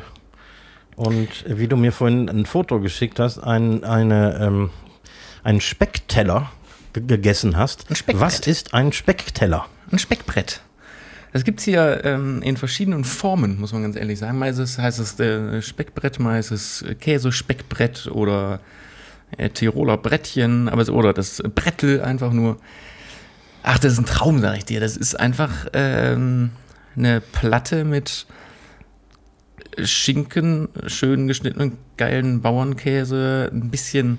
[0.96, 4.70] und wie du mir vorhin ein Foto geschickt hast, ein, eine, ähm,
[5.44, 6.50] einen Speckteller
[6.92, 7.88] ge- gegessen hast.
[7.88, 8.20] Ein Speckbrett.
[8.26, 9.66] Was ist ein Speckteller?
[9.92, 10.60] Ein Speckbrett.
[11.32, 14.38] Das gibt es hier ähm, in verschiedenen Formen, muss man ganz ehrlich sagen.
[14.38, 18.60] Mal ist es, heißt es äh, Speckbrett, mal ist es Käsespeckbrett oder
[19.36, 22.56] äh, Tiroler Brettchen, aber es, oder das Brettel einfach nur.
[23.62, 24.80] Ach, das ist ein Traum, sag ich dir.
[24.80, 26.50] Das ist einfach ähm,
[26.96, 28.26] eine Platte mit
[29.82, 34.18] Schinken, schön geschnittenen, geilen Bauernkäse, ein bisschen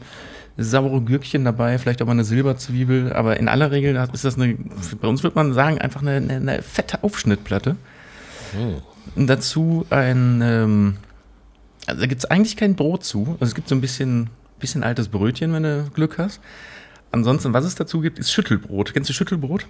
[0.57, 4.55] saure Gürkchen dabei, vielleicht auch mal eine Silberzwiebel, aber in aller Regel ist das eine,
[4.99, 7.75] bei uns würde man sagen, einfach eine, eine, eine fette Aufschnittplatte.
[9.15, 10.97] Und dazu ein, ähm,
[11.87, 14.83] also da gibt es eigentlich kein Brot zu, also es gibt so ein bisschen, bisschen
[14.83, 16.39] altes Brötchen, wenn du Glück hast.
[17.11, 18.93] Ansonsten, was es dazu gibt, ist Schüttelbrot.
[18.93, 19.65] Kennst du Schüttelbrot?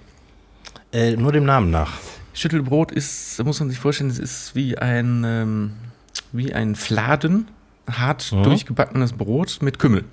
[0.93, 1.93] Äh, nur dem Namen nach.
[2.33, 5.71] Schüttelbrot ist, da muss man sich vorstellen, es ist wie ein, ähm,
[6.31, 7.47] wie ein Fladen,
[7.89, 8.43] hart Mhm.
[8.43, 10.05] durchgebackenes Brot mit Kümmel.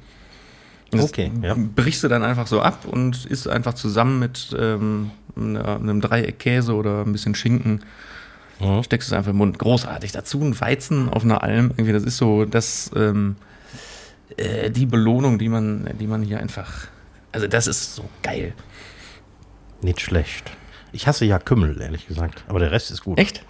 [0.91, 1.55] Das Okay, ja.
[1.55, 6.75] brichst du dann einfach so ab und isst einfach zusammen mit ähm, einem Dreieck Käse
[6.75, 7.85] oder ein bisschen Schinken.
[8.61, 8.83] Mhm.
[8.83, 9.59] Steckst es einfach im Mund.
[9.59, 10.13] Großartig.
[10.13, 11.71] Dazu ein Weizen auf einer Alm.
[11.77, 13.37] Irgendwie, das ist so das, ähm,
[14.37, 16.89] äh, die Belohnung, die man, die man hier einfach.
[17.33, 18.55] Also, das ist so geil.
[19.83, 20.51] Nicht schlecht.
[20.93, 22.45] Ich hasse ja Kümmel, ehrlich gesagt.
[22.49, 23.19] Aber der Rest ist gut.
[23.19, 23.45] Echt?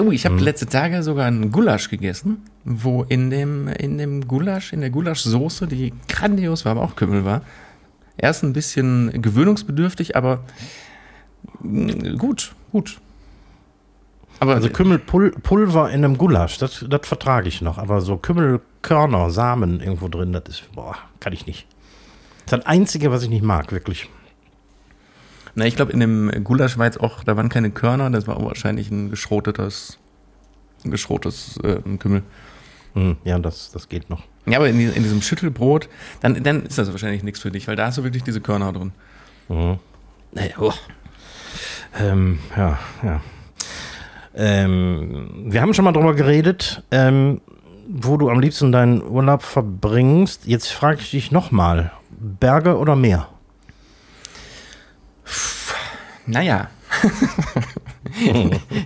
[0.00, 4.72] Oh, ich habe letzte Tage sogar einen Gulasch gegessen, wo in dem, in dem Gulasch,
[4.72, 7.42] in der Gulaschsoße, die grandios war, aber auch Kümmel war,
[8.16, 10.44] erst ein bisschen gewöhnungsbedürftig, aber
[11.60, 13.00] mm, gut, gut.
[14.40, 17.78] Aber Also Kümmelpulver in einem Gulasch, das, das vertrage ich noch.
[17.78, 21.66] Aber so Kümmelkörner, Samen irgendwo drin, das ist, boah, kann ich nicht.
[22.46, 24.10] Das ist das Einzige, was ich nicht mag, wirklich.
[25.54, 28.42] Na, ich glaube, in dem Gulasch war jetzt auch, da waren keine Körner, das war
[28.42, 29.98] wahrscheinlich ein geschrotetes,
[30.84, 32.22] ein geschrotes äh, Kümmel.
[32.94, 34.22] Hm, ja, das, das geht noch.
[34.46, 35.88] Ja, aber in, in diesem Schüttelbrot,
[36.20, 38.72] dann, dann ist das wahrscheinlich nichts für dich, weil da hast du wirklich diese Körner
[38.72, 38.92] drin.
[39.48, 39.78] Mhm.
[40.32, 40.72] Naja, oh.
[42.00, 43.20] ähm, ja, ja.
[44.34, 47.42] Ähm, wir haben schon mal drüber geredet, ähm,
[47.88, 50.46] wo du am liebsten deinen Urlaub verbringst.
[50.46, 53.28] Jetzt frage ich dich nochmal: Berge oder Meer?
[56.26, 56.68] Naja.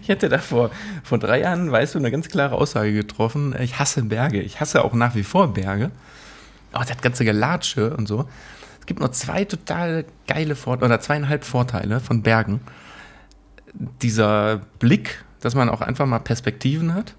[0.00, 0.70] ich hätte da vor,
[1.04, 3.54] vor drei Jahren, weißt du, eine ganz klare Aussage getroffen.
[3.60, 4.40] Ich hasse Berge.
[4.40, 5.90] Ich hasse auch nach wie vor Berge.
[6.72, 8.28] Aber das ganze Gelatsche und so.
[8.80, 12.60] Es gibt nur zwei total geile Vorteile, oder zweieinhalb Vorteile von Bergen.
[14.02, 17.14] Dieser Blick, dass man auch einfach mal Perspektiven hat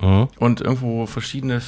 [0.00, 0.28] Mhm.
[0.38, 1.62] und irgendwo verschiedene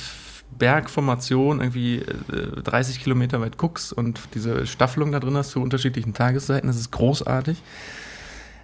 [0.56, 1.98] Bergformationen irgendwie
[2.32, 6.68] äh, 30 Kilometer weit guckst und diese Staffelung da drin hast zu unterschiedlichen Tageszeiten.
[6.68, 7.62] Das ist großartig.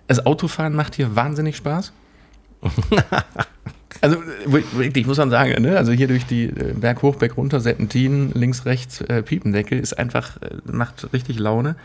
[0.07, 1.93] Das Autofahren macht hier wahnsinnig Spaß.
[4.01, 5.79] Also äh, wirklich, muss man sagen, ne?
[5.79, 9.99] also hier durch die äh, Berg hoch, Berg runter, Serpentin, links, rechts, äh, Piependeckel, ist
[9.99, 11.77] einfach, äh, macht richtig Laune.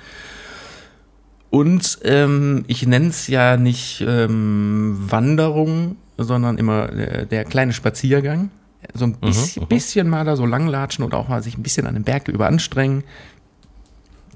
[1.49, 8.51] Und ähm, ich nenne es ja nicht ähm, Wanderung, sondern immer äh, der kleine Spaziergang.
[8.93, 11.95] So ein bisschen, bisschen mal da so langlatschen oder auch mal sich ein bisschen an
[11.95, 13.03] den Berg überanstrengen.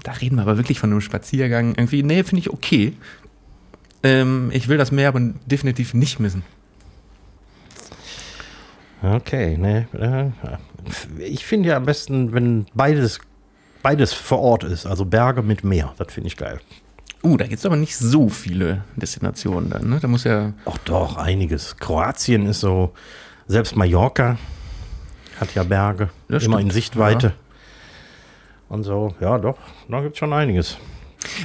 [0.02, 1.74] Da reden wir aber wirklich von einem Spaziergang.
[1.76, 2.92] Irgendwie, nee, finde ich okay.
[4.02, 6.42] Ähm, ich will das Meer aber definitiv nicht missen.
[9.02, 9.86] Okay, ne.
[11.18, 13.20] äh, Ich finde ja am besten, wenn beides,
[13.82, 15.94] beides vor Ort ist, also Berge mit Meer.
[15.98, 16.60] Das finde ich geil.
[17.22, 19.98] Uh, da gibt es aber nicht so viele Destinationen dann, ne?
[20.00, 20.52] Da muss ja.
[20.66, 21.78] Ach doch, einiges.
[21.78, 22.92] Kroatien ist so,
[23.46, 24.38] selbst Mallorca
[25.40, 27.34] hat ja Berge, Das immer stimmt, in Sichtweite.
[28.68, 30.78] Und so, ja doch, da gibt es schon einiges.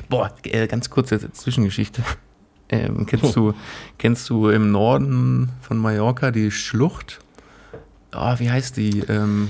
[0.10, 2.04] Boah, äh, ganz kurze Zwischengeschichte.
[2.72, 3.56] Ähm, kennst, du,
[3.98, 7.18] kennst du im Norden von Mallorca die Schlucht?
[8.16, 9.00] Oh, wie heißt die?
[9.10, 9.50] Ähm,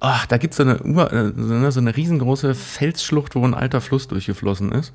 [0.00, 0.74] ach, da gibt so es eine,
[1.10, 4.92] äh, eine, so eine riesengroße Felsschlucht, wo ein alter Fluss durchgeflossen ist.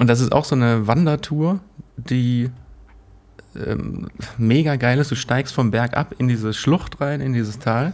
[0.00, 1.60] Und das ist auch so eine Wandertour,
[1.96, 2.50] die
[3.56, 5.10] ähm, mega geil ist.
[5.10, 7.92] Du steigst vom Berg ab in diese Schlucht rein, in dieses Tal.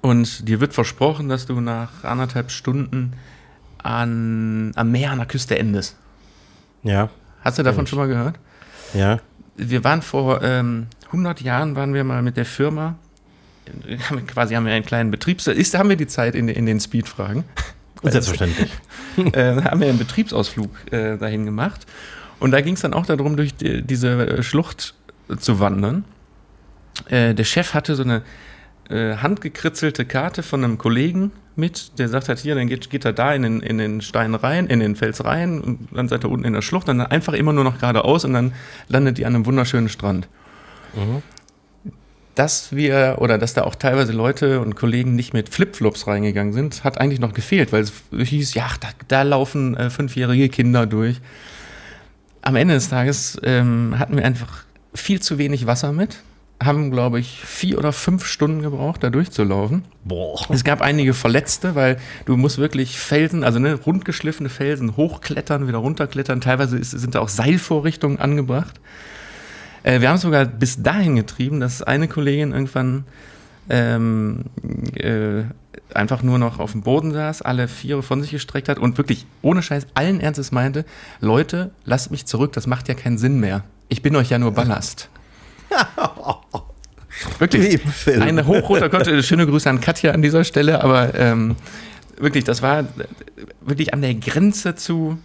[0.00, 3.12] Und dir wird versprochen, dass du nach anderthalb Stunden
[3.82, 5.96] an, am Meer an der Küste endest.
[6.82, 7.90] Ja, Hast du davon ich.
[7.90, 8.38] schon mal gehört?
[8.94, 9.20] ja.
[9.58, 12.96] Wir waren vor ähm, 100 Jahren, waren wir mal mit der Firma,
[14.10, 15.46] haben quasi haben wir einen kleinen Betriebs...
[15.46, 17.44] Ist, haben wir die Zeit in, in den Speed-Fragen?
[18.02, 18.70] Selbstverständlich.
[19.32, 21.86] äh, haben wir einen Betriebsausflug äh, dahin gemacht.
[22.38, 24.94] Und da ging es dann auch darum, durch die, diese äh, Schlucht
[25.38, 26.04] zu wandern.
[27.08, 28.22] Äh, der Chef hatte so eine
[28.88, 33.12] äh, handgekritzelte Karte von einem Kollegen mit, der sagt halt hier, dann geht, geht er
[33.12, 36.30] da in den, in den Stein rein, in den Fels rein und dann seid ihr
[36.30, 38.52] unten in der Schlucht, dann einfach immer nur noch geradeaus und dann
[38.88, 40.28] landet ihr an einem wunderschönen Strand.
[42.34, 46.84] Dass wir, oder dass da auch teilweise Leute und Kollegen nicht mit Flipflops reingegangen sind,
[46.84, 51.20] hat eigentlich noch gefehlt, weil es hieß, ja, da, da laufen äh, fünfjährige Kinder durch.
[52.46, 54.62] Am Ende des Tages ähm, hatten wir einfach
[54.94, 56.22] viel zu wenig Wasser mit,
[56.62, 59.82] haben, glaube ich, vier oder fünf Stunden gebraucht, da durchzulaufen.
[60.04, 60.38] Boah.
[60.50, 65.78] Es gab einige Verletzte, weil du musst wirklich Felsen, also ne, rundgeschliffene Felsen hochklettern, wieder
[65.78, 66.40] runterklettern.
[66.40, 68.78] Teilweise ist, sind da auch Seilvorrichtungen angebracht.
[69.82, 73.06] Äh, wir haben es sogar bis dahin getrieben, dass eine Kollegin irgendwann
[73.68, 74.44] ähm,
[74.94, 75.42] äh,
[75.94, 79.26] einfach nur noch auf dem Boden saß, alle Viere von sich gestreckt hat und wirklich
[79.42, 80.84] ohne Scheiß allen Ernstes meinte,
[81.20, 83.64] Leute, lasst mich zurück, das macht ja keinen Sinn mehr.
[83.88, 85.08] Ich bin euch ja nur Ballast.
[87.38, 87.62] Wirklich.
[87.62, 88.22] Wie im Film.
[88.22, 91.56] Eine hochroter Gott, äh, schöne Grüße an Katja an dieser Stelle, aber ähm,
[92.18, 92.84] wirklich, das war äh,
[93.60, 95.18] wirklich an der Grenze zu,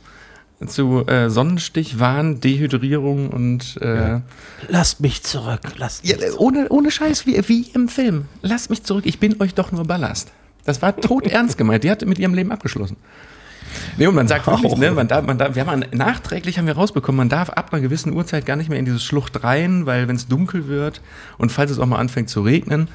[0.66, 4.20] zu äh, Sonnenstich, Wahn, Dehydrierung und äh,
[4.68, 5.62] Lasst mich zurück.
[5.78, 8.26] Lasst ja, äh, ohne, ohne Scheiß, wie, wie im Film.
[8.42, 10.32] Lasst mich zurück, ich bin euch doch nur Ballast.
[10.66, 11.84] Das war tot ernst gemeint.
[11.84, 12.98] Die hat mit ihrem Leben abgeschlossen.
[13.98, 16.76] Nee, und man sagt wirklich, ne, man darf, man darf, wir haben nachträglich haben wir
[16.76, 20.08] rausbekommen, man darf ab einer gewissen Uhrzeit gar nicht mehr in diese Schlucht rein, weil
[20.08, 21.02] wenn es dunkel wird
[21.38, 22.90] und falls es auch mal anfängt zu regnen,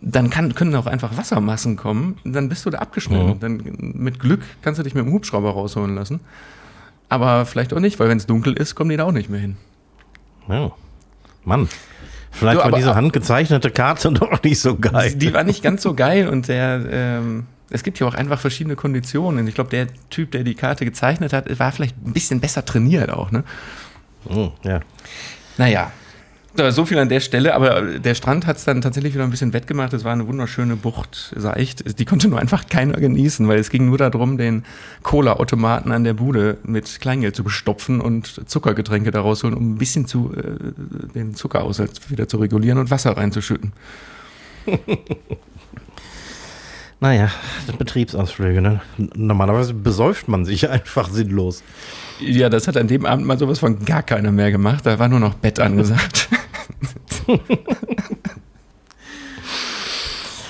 [0.00, 3.40] dann kann, können auch einfach Wassermassen kommen, dann bist du da abgeschnitten.
[3.40, 6.20] Dann mit Glück kannst du dich mit dem Hubschrauber rausholen lassen.
[7.08, 9.40] Aber vielleicht auch nicht, weil wenn es dunkel ist, kommen die da auch nicht mehr
[9.40, 9.56] hin.
[10.48, 10.72] Ja.
[11.44, 11.68] Mann.
[12.38, 15.14] Vielleicht So, war aber- diese handgezeichnete Karte doch nicht so geil.
[15.14, 18.76] Die war nicht ganz so geil und der, ähm, es gibt ja auch einfach verschiedene
[18.76, 19.46] Konditionen.
[19.48, 23.10] Ich glaube, der Typ, der die Karte gezeichnet hat, war vielleicht ein bisschen besser trainiert
[23.10, 23.42] auch, ne?
[24.28, 24.80] Hm, ja.
[25.58, 25.90] Naja.
[26.56, 29.30] So, So viel an der Stelle, aber der Strand hat es dann tatsächlich wieder ein
[29.30, 29.92] bisschen wettgemacht.
[29.92, 31.98] Es war eine wunderschöne Bucht, seicht.
[31.98, 34.64] Die konnte nur einfach keiner genießen, weil es ging nur darum, den
[35.02, 40.06] Cola-Automaten an der Bude mit Kleingeld zu bestopfen und Zuckergetränke da rausholen, um ein bisschen
[40.06, 43.72] zu, äh, den Zuckeraushalt wieder zu regulieren und Wasser reinzuschütten.
[46.98, 47.30] Naja,
[47.76, 48.80] Betriebsausflüge, ne?
[48.96, 51.62] Normalerweise besäuft man sich einfach sinnlos.
[52.20, 54.86] Ja, das hat an dem Abend mal sowas von gar keiner mehr gemacht.
[54.86, 56.30] Da war nur noch Bett angesagt.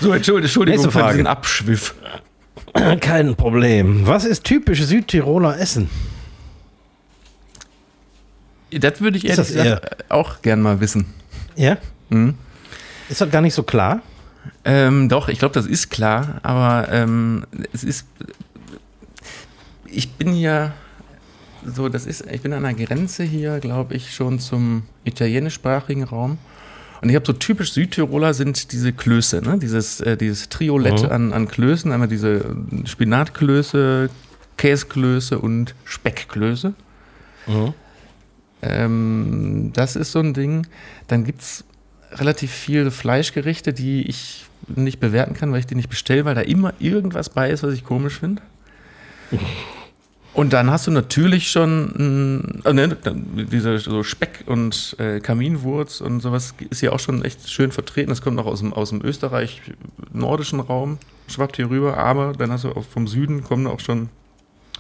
[0.00, 1.14] so, Entschuldigung, Entschuldigung Nächste für Frage.
[1.14, 1.94] diesen Abschwiff.
[3.00, 4.06] Kein Problem.
[4.06, 5.88] Was ist typisch Südtiroler Essen?
[8.70, 11.06] Das würde ich Ist ehrlich das eher- gesagt auch gern mal wissen.
[11.54, 11.78] Ja?
[12.10, 12.34] Mhm.
[13.08, 14.02] Ist das gar nicht so klar?
[14.64, 18.06] Ähm, doch, ich glaube, das ist klar, aber ähm, es ist.
[19.86, 20.72] Ich bin ja
[21.64, 26.38] so, das ist, ich bin an der Grenze hier, glaube ich, schon zum italienischsprachigen Raum.
[27.02, 29.58] Und ich habe so typisch Südtiroler sind diese Klöße, ne?
[29.58, 31.08] Dieses, äh, dieses Triolett Mhm.
[31.10, 34.08] an, an Klößen, einmal diese Spinatklöße,
[34.56, 36.74] Käseklöße und Speckklöße.
[38.62, 40.66] Ähm, das ist so ein Ding.
[41.08, 41.64] Dann gibt es
[42.12, 46.40] relativ viele Fleischgerichte, die ich nicht bewerten kann, weil ich die nicht bestelle, weil da
[46.40, 48.42] immer irgendwas bei ist, was ich komisch finde.
[50.36, 52.94] Und dann hast du natürlich schon äh, ne,
[53.50, 58.10] diese so Speck und äh, Kaminwurz und sowas ist hier auch schon echt schön vertreten.
[58.10, 62.64] Das kommt noch aus dem, aus dem Österreich-nordischen Raum, schwappt hier rüber, aber dann hast
[62.64, 64.10] du auch vom Süden kommen auch schon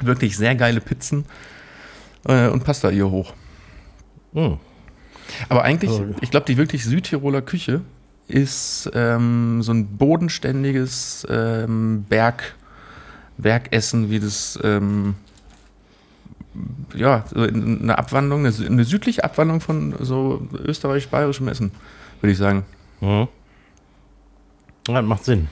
[0.02, 1.24] wirklich sehr geile Pizzen
[2.28, 3.32] äh, und Pasta hier hoch.
[4.34, 4.58] Hm.
[5.48, 7.80] Aber eigentlich, Also- ich glaube, die wirklich Südtiroler Küche
[8.28, 12.56] ist ähm, so ein bodenständiges ähm, Berg,
[13.38, 15.14] Bergessen, wie das, ähm,
[16.94, 21.72] ja, so in- eine Abwandlung, eine, sü- eine südliche Abwandlung von so österreich-bayerischem Essen,
[22.20, 22.64] würde ich sagen.
[23.00, 23.28] Mhm.
[24.88, 25.48] Ja, macht Sinn.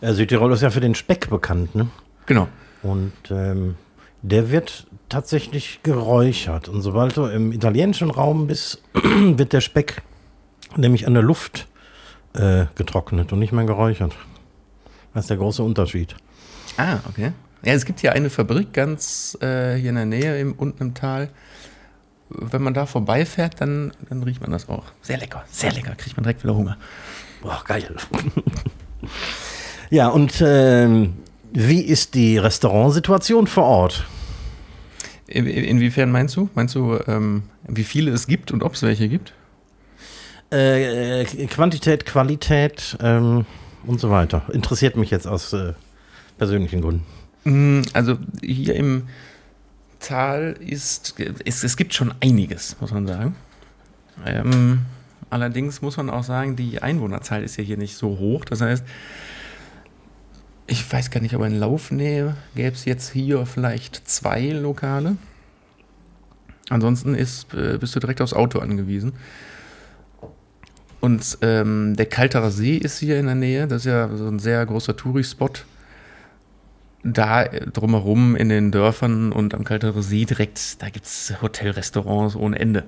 [0.00, 1.88] Äh, Südtirol ist ja für den Speck bekannt, ne?
[2.26, 2.48] Genau.
[2.82, 3.76] Und ähm,
[4.22, 6.68] der wird tatsächlich geräuchert.
[6.68, 10.02] Und sobald du im italienischen Raum bist, wird der Speck
[10.76, 11.66] nämlich an der Luft
[12.34, 14.14] äh, getrocknet und nicht mehr geräuchert.
[15.14, 16.14] Das ist der große Unterschied.
[16.76, 17.32] Ah, okay.
[17.64, 20.94] Ja, es gibt hier eine Fabrik ganz äh, hier in der Nähe, im, unten im
[20.94, 21.28] Tal.
[22.30, 24.84] Wenn man da vorbeifährt, dann, dann riecht man das auch.
[25.02, 25.94] Sehr lecker, sehr lecker.
[25.96, 26.76] Kriegt man direkt wieder Hunger.
[27.42, 27.96] Boah, geil.
[29.90, 31.14] ja, und ähm,
[31.52, 34.04] wie ist die Restaurantsituation vor Ort?
[35.26, 36.48] In, in- inwiefern meinst du?
[36.54, 39.32] Meinst du, ähm, wie viele es gibt und ob es welche gibt?
[40.50, 43.44] Äh, Quantität, Qualität ähm,
[43.86, 44.42] und so weiter.
[44.52, 45.72] Interessiert mich jetzt aus äh,
[46.38, 47.04] persönlichen Gründen.
[47.44, 49.04] Mm, Also hier im
[50.00, 53.34] Tal ist, es, es gibt schon einiges, muss man sagen.
[54.24, 54.80] Ähm,
[55.30, 58.44] allerdings muss man auch sagen, die Einwohnerzahl ist ja hier nicht so hoch.
[58.44, 58.84] Das heißt,
[60.66, 65.16] ich weiß gar nicht, aber in Laufnähe gäbe es jetzt hier vielleicht zwei Lokale.
[66.68, 69.14] Ansonsten ist, äh, bist du direkt aufs Auto angewiesen.
[71.00, 73.66] Und ähm, der Kalterer See ist hier in der Nähe.
[73.66, 75.50] Das ist ja so ein sehr großer Touri-Spot
[77.02, 82.36] da äh, drumherum in den Dörfern und am Kalterer See direkt, da gibt es Hotelrestaurants
[82.36, 82.84] ohne Ende.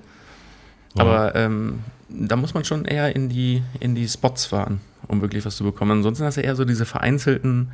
[0.96, 5.44] Aber ähm, da muss man schon eher in die, in die Spots fahren, um wirklich
[5.44, 5.92] was zu bekommen.
[5.92, 7.70] Ansonsten hast du eher so diese vereinzelten,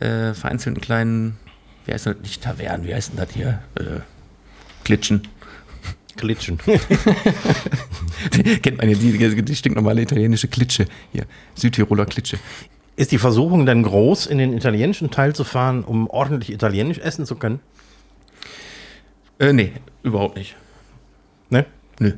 [0.00, 1.36] äh, vereinzelten kleinen,
[1.84, 3.62] wie heißt das, nicht Tavernen, wie heißt denn das hier?
[3.74, 4.00] Äh,
[4.84, 5.28] Klitschen.
[6.16, 6.58] Klitschen.
[8.62, 11.26] Kennt man ja die, die stinknormale italienische Klitsche hier.
[11.54, 12.38] Südtiroler Klitsche.
[12.96, 17.26] Ist die Versuchung denn groß, in den italienischen Teil zu fahren, um ordentlich italienisch essen
[17.26, 17.60] zu können?
[19.40, 20.54] Äh, nee, überhaupt nicht.
[21.50, 21.66] Ne?
[21.98, 22.12] Nö.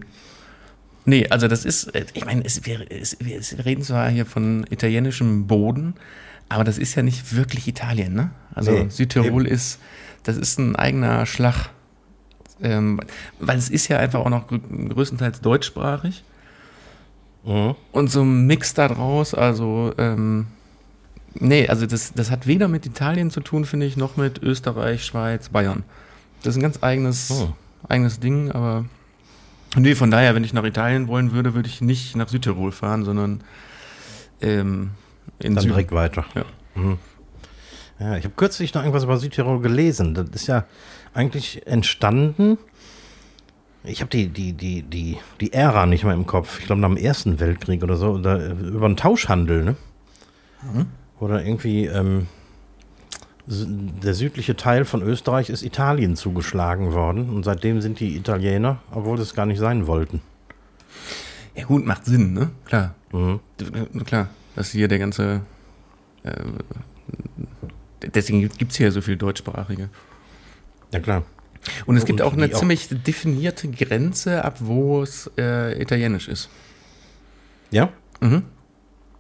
[1.07, 4.67] Nee, also das ist, äh, ich meine, es, wir, es, wir reden zwar hier von
[4.69, 5.95] italienischem Boden,
[6.49, 8.31] aber das ist ja nicht wirklich Italien, ne?
[8.55, 9.79] Also Nee, Südtirol ist,
[10.25, 11.71] das ist ein eigener Schlag.
[12.63, 13.01] Ähm,
[13.39, 16.25] weil es ist ja einfach auch noch grö- größtenteils deutschsprachig.
[17.45, 17.75] Mhm.
[17.93, 20.47] Und so ein Mix da draus, also, ähm,
[21.41, 25.05] nee, also das, das hat weder mit Italien zu tun, finde ich, noch mit Österreich,
[25.05, 25.85] Schweiz, Bayern.
[26.43, 27.53] Das ist ein ganz eigenes, Oh.
[27.89, 28.85] eigenes Ding, aber
[29.77, 33.05] nee, von daher, wenn ich nach Italien wollen würde, würde ich nicht nach Südtirol fahren,
[33.05, 33.41] sondern
[34.41, 34.91] ähm,
[35.39, 35.73] in Dann Süden.
[35.75, 36.25] direkt weiter.
[36.35, 36.45] Ja.
[36.75, 36.99] Mhm.
[37.99, 40.13] Ja, ich habe kürzlich noch irgendwas über Südtirol gelesen.
[40.15, 40.65] Das ist ja
[41.15, 42.59] eigentlich entstanden.
[43.85, 46.59] Ich habe die, die, die, die, die Ära nicht mehr im Kopf.
[46.61, 48.19] Ich glaube, nach dem Ersten Weltkrieg oder so.
[48.19, 49.77] Da, äh, über einen Tauschhandel, ne?
[51.21, 52.27] Oder irgendwie ähm,
[53.47, 57.31] der südliche Teil von Österreich ist Italien zugeschlagen worden.
[57.31, 60.21] Und seitdem sind die Italiener, obwohl sie es gar nicht sein wollten.
[61.55, 62.51] Ja gut, macht Sinn, ne?
[62.67, 62.95] Klar.
[63.13, 63.41] Mhm.
[63.61, 65.41] D- Klar, dass hier der ganze
[66.25, 66.33] äh,
[68.15, 69.89] deswegen gibt es hier so viel Deutschsprachige.
[70.93, 71.23] Ja, klar.
[71.87, 75.81] Und es gibt Und auch eine die auch- ziemlich definierte Grenze, ab wo es äh,
[75.81, 76.49] italienisch ist.
[77.71, 77.89] Ja?
[78.21, 78.43] Mhm.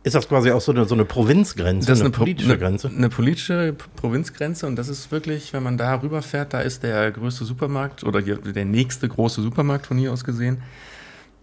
[0.06, 2.58] Ist das quasi auch so eine, so eine Provinzgrenze, Das ist eine, eine, politische eine,
[2.60, 2.88] Grenze?
[2.88, 7.44] Eine politische Provinzgrenze und das ist wirklich, wenn man da rüberfährt, da ist der größte
[7.44, 10.62] Supermarkt oder der nächste große Supermarkt von hier aus gesehen.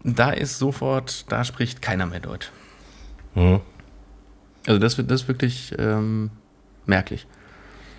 [0.05, 2.51] Da ist sofort, da spricht keiner mehr Deutsch.
[3.35, 3.59] Mhm.
[4.65, 6.29] Also das, wird- das ist wirklich ähm,
[6.85, 7.27] merklich.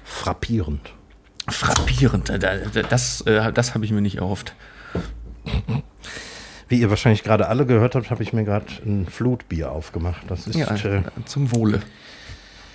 [0.02, 0.94] Frappierend.
[1.46, 2.30] Frappierend.
[2.30, 2.56] Da- da-
[2.88, 4.54] Das, äh, das habe ich mir nicht erhofft.
[6.74, 10.22] Wie ihr wahrscheinlich gerade alle gehört habt, habe ich mir gerade ein Flutbier aufgemacht.
[10.26, 11.80] Das ist Ja, äh, zum Wohle.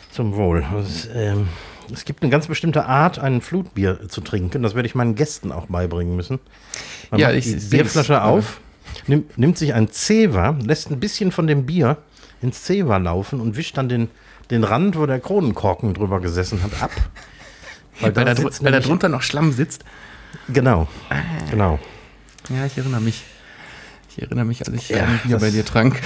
[0.09, 0.63] zum Wohl.
[0.73, 1.49] Das, ähm,
[1.91, 4.63] es gibt eine ganz bestimmte Art, ein Flutbier zu trinken.
[4.63, 6.39] Das werde ich meinen Gästen auch beibringen müssen.
[7.11, 7.55] Man Ja, ich die.
[7.55, 8.61] Bierflasche auf,
[9.07, 11.97] nimmt, nimmt sich ein Zewa, lässt ein bisschen von dem Bier
[12.41, 14.07] ins Zewa laufen und wischt dann den,
[14.49, 16.91] den Rand, wo der Kronenkorken drüber gesessen hat, ab.
[17.99, 19.83] Weil, da, sitzt dr- weil da drunter noch Schlamm sitzt.
[20.47, 20.87] Genau,
[21.51, 21.79] genau.
[22.49, 23.25] Ja, ich erinnere mich.
[24.19, 25.97] Ich erinnere mich, als ich Ja, Bier das- bei dir trank.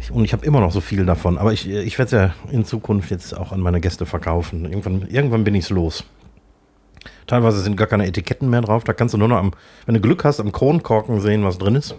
[0.00, 1.38] Ich, und ich habe immer noch so viel davon.
[1.38, 4.64] Aber ich, ich werde es ja in Zukunft jetzt auch an meine Gäste verkaufen.
[4.64, 6.02] Irgendwann, irgendwann bin ich es los.
[7.28, 8.82] Teilweise sind gar keine Etiketten mehr drauf.
[8.82, 9.52] Da kannst du nur noch am,
[9.86, 11.94] wenn du Glück hast, am Kronkorken sehen, was drin ist.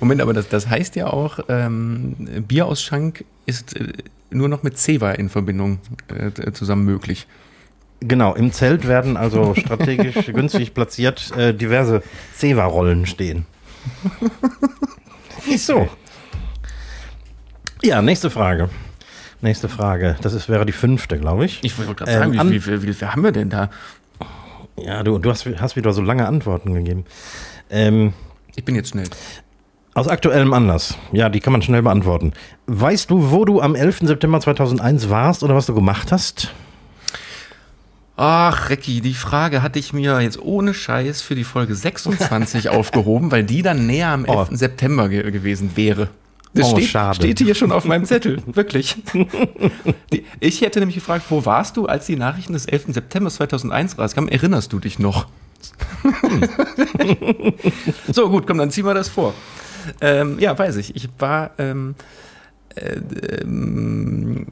[0.00, 2.16] Moment, aber das, das heißt ja auch, ähm,
[2.48, 3.92] Bierausschank ist äh,
[4.30, 7.26] nur noch mit Zewa in Verbindung äh, zusammen möglich.
[8.00, 12.02] Genau, im Zelt werden also strategisch günstig platziert äh, diverse
[12.34, 13.44] Zewa-Rollen stehen.
[15.56, 15.88] So.
[17.82, 18.68] Ja, nächste Frage.
[19.40, 20.16] Nächste Frage.
[20.20, 21.60] Das ist, wäre die fünfte, glaube ich.
[21.62, 23.70] Ich wollte gerade Ähm, sagen, an- wie, viel, wie viel haben wir denn da?
[24.76, 27.04] Ja, du, du hast, hast wieder so lange Antworten gegeben.
[27.70, 28.12] Ähm,
[28.56, 29.08] Ich bin jetzt schnell.
[29.94, 30.96] Aus aktuellem Anlass.
[31.12, 32.32] Ja, die kann man schnell beantworten.
[32.66, 34.00] Weißt du, wo du am 11.
[34.02, 36.52] September 2001 warst oder was du gemacht hast?
[38.20, 43.30] Ach, Recki, die Frage hatte ich mir jetzt ohne Scheiß für die Folge 26 aufgehoben,
[43.30, 44.36] weil die dann näher am 11.
[44.36, 44.46] Oh.
[44.56, 46.08] September ge gewesen wäre.
[46.52, 47.14] Das Oh, steht, schade.
[47.14, 48.96] steht hier schon auf meinem Zettel, wirklich.
[50.40, 52.86] Ich hätte nämlich gefragt, wo warst du, als die Nachrichten des 11.
[52.88, 54.28] September 2001 rauskamen?
[54.28, 55.28] Erinnerst du dich noch?
[58.12, 59.32] so, gut, komm, dann ziehen wir das vor.
[60.00, 60.96] Ähm, ja, weiß ich.
[60.96, 61.94] Ich war, ähm,
[62.74, 62.96] äh,
[63.42, 64.46] ähm,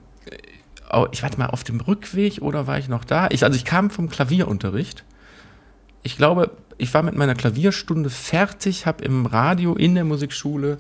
[1.12, 3.28] ich warte mal, auf dem Rückweg oder war ich noch da?
[3.30, 5.05] Ich, also ich kam vom Klavierunterricht.
[6.03, 10.78] Ich glaube, ich war mit meiner Klavierstunde fertig, habe im Radio in der Musikschule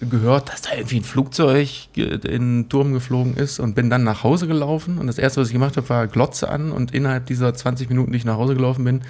[0.00, 4.24] gehört, dass da irgendwie ein Flugzeug in den Turm geflogen ist und bin dann nach
[4.24, 4.98] Hause gelaufen.
[4.98, 8.12] Und das erste, was ich gemacht habe, war Glotze an und innerhalb dieser 20 Minuten,
[8.12, 9.02] die ich nach Hause gelaufen bin,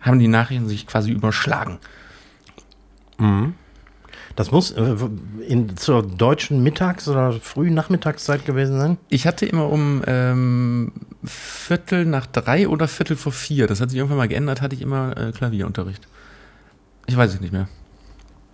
[0.00, 1.78] haben die Nachrichten sich quasi überschlagen.
[4.36, 4.94] Das muss äh,
[5.48, 8.98] in, zur deutschen Mittags- oder frühen Nachmittagszeit gewesen sein.
[9.08, 10.92] Ich hatte immer um ähm,
[11.24, 14.82] Viertel nach drei oder Viertel vor vier, das hat sich irgendwann mal geändert, hatte ich
[14.82, 16.06] immer äh, Klavierunterricht.
[17.06, 17.68] Ich weiß es nicht mehr.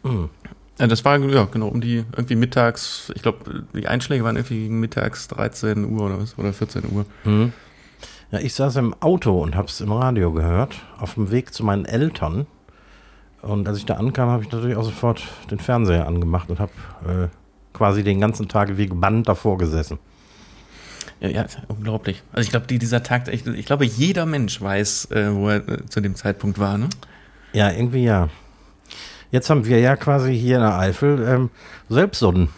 [0.04, 0.30] Hm.
[0.78, 4.60] Ja, das war ja genau um die irgendwie mittags, ich glaube, die Einschläge waren irgendwie
[4.60, 7.06] gegen mittags 13 Uhr oder was oder 14 Uhr.
[7.24, 7.52] Hm.
[8.30, 11.64] Ja, ich saß im Auto und habe es im Radio gehört, auf dem Weg zu
[11.64, 12.46] meinen Eltern.
[13.42, 16.72] Und als ich da ankam, habe ich natürlich auch sofort den Fernseher angemacht und habe
[17.06, 17.28] äh,
[17.76, 19.98] quasi den ganzen Tag wie gebannt davor gesessen.
[21.20, 22.22] Ja, ja unglaublich.
[22.32, 25.68] Also ich glaube, die, dieser Tag, ich, ich glaube, jeder Mensch weiß, äh, wo er
[25.68, 26.88] äh, zu dem Zeitpunkt war, ne?
[27.52, 28.28] Ja, irgendwie ja.
[29.30, 31.50] Jetzt haben wir ja quasi hier in der Eifel ähm,
[31.88, 32.48] selbst so ein,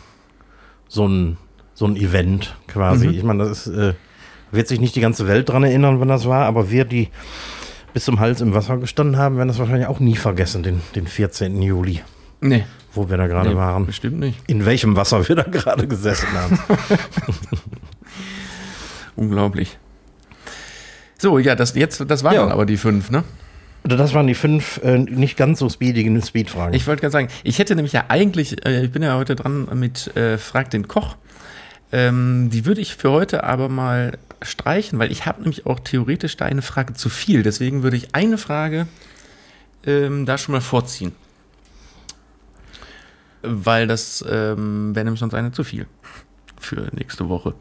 [0.88, 1.38] so ein,
[1.72, 3.08] so ein Event quasi.
[3.08, 3.14] Mhm.
[3.14, 3.94] Ich meine, das ist, äh,
[4.50, 7.08] wird sich nicht die ganze Welt dran erinnern, wann das war, aber wir, die
[7.94, 11.06] bis zum Hals im Wasser gestanden haben, werden das wahrscheinlich auch nie vergessen, den, den
[11.06, 11.62] 14.
[11.62, 12.02] Juli,
[12.42, 12.64] Nee.
[12.92, 13.86] wo wir da gerade nee, waren.
[13.86, 14.38] Bestimmt nicht.
[14.46, 16.58] In welchem Wasser wir da gerade gesessen haben.
[19.16, 19.78] Unglaublich.
[21.18, 22.42] So, ja, das, jetzt, das waren Ja.
[22.42, 23.24] dann aber die fünf, ne?
[23.84, 26.74] Das waren die fünf äh, nicht ganz so speedigen Speedfragen.
[26.74, 29.68] Ich wollte gerade sagen, ich hätte nämlich ja eigentlich, äh, ich bin ja heute dran
[29.74, 31.16] mit äh, Frag den Koch.
[31.92, 36.36] Ähm, die würde ich für heute aber mal streichen, weil ich habe nämlich auch theoretisch
[36.36, 37.42] da eine Frage zu viel.
[37.42, 38.86] Deswegen würde ich eine Frage
[39.86, 41.12] ähm, da schon mal vorziehen.
[43.42, 45.86] Weil das ähm, wäre nämlich sonst eine zu viel
[46.58, 47.54] für nächste Woche.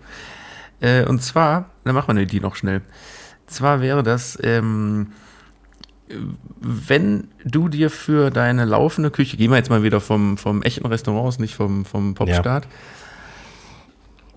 [0.80, 2.82] Äh, und zwar, dann machen wir die noch schnell.
[3.48, 5.12] Zwar wäre das, ähm,
[6.60, 10.86] wenn du dir für deine laufende Küche, gehen wir jetzt mal wieder vom, vom echten
[10.86, 12.68] Restaurant aus, nicht vom, vom Popstart,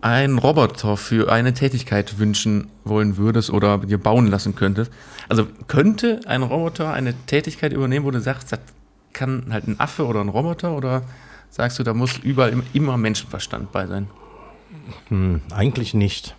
[0.07, 4.93] einen Roboter für eine Tätigkeit wünschen wollen würdest oder dir bauen lassen könntest.
[5.29, 8.61] Also könnte ein Roboter eine Tätigkeit übernehmen, wo du sagst, das
[9.13, 11.03] kann halt ein Affe oder ein Roboter oder
[11.51, 14.07] sagst du, da muss überall im- immer Menschenverstand bei sein?
[15.09, 16.37] Hm, eigentlich nicht.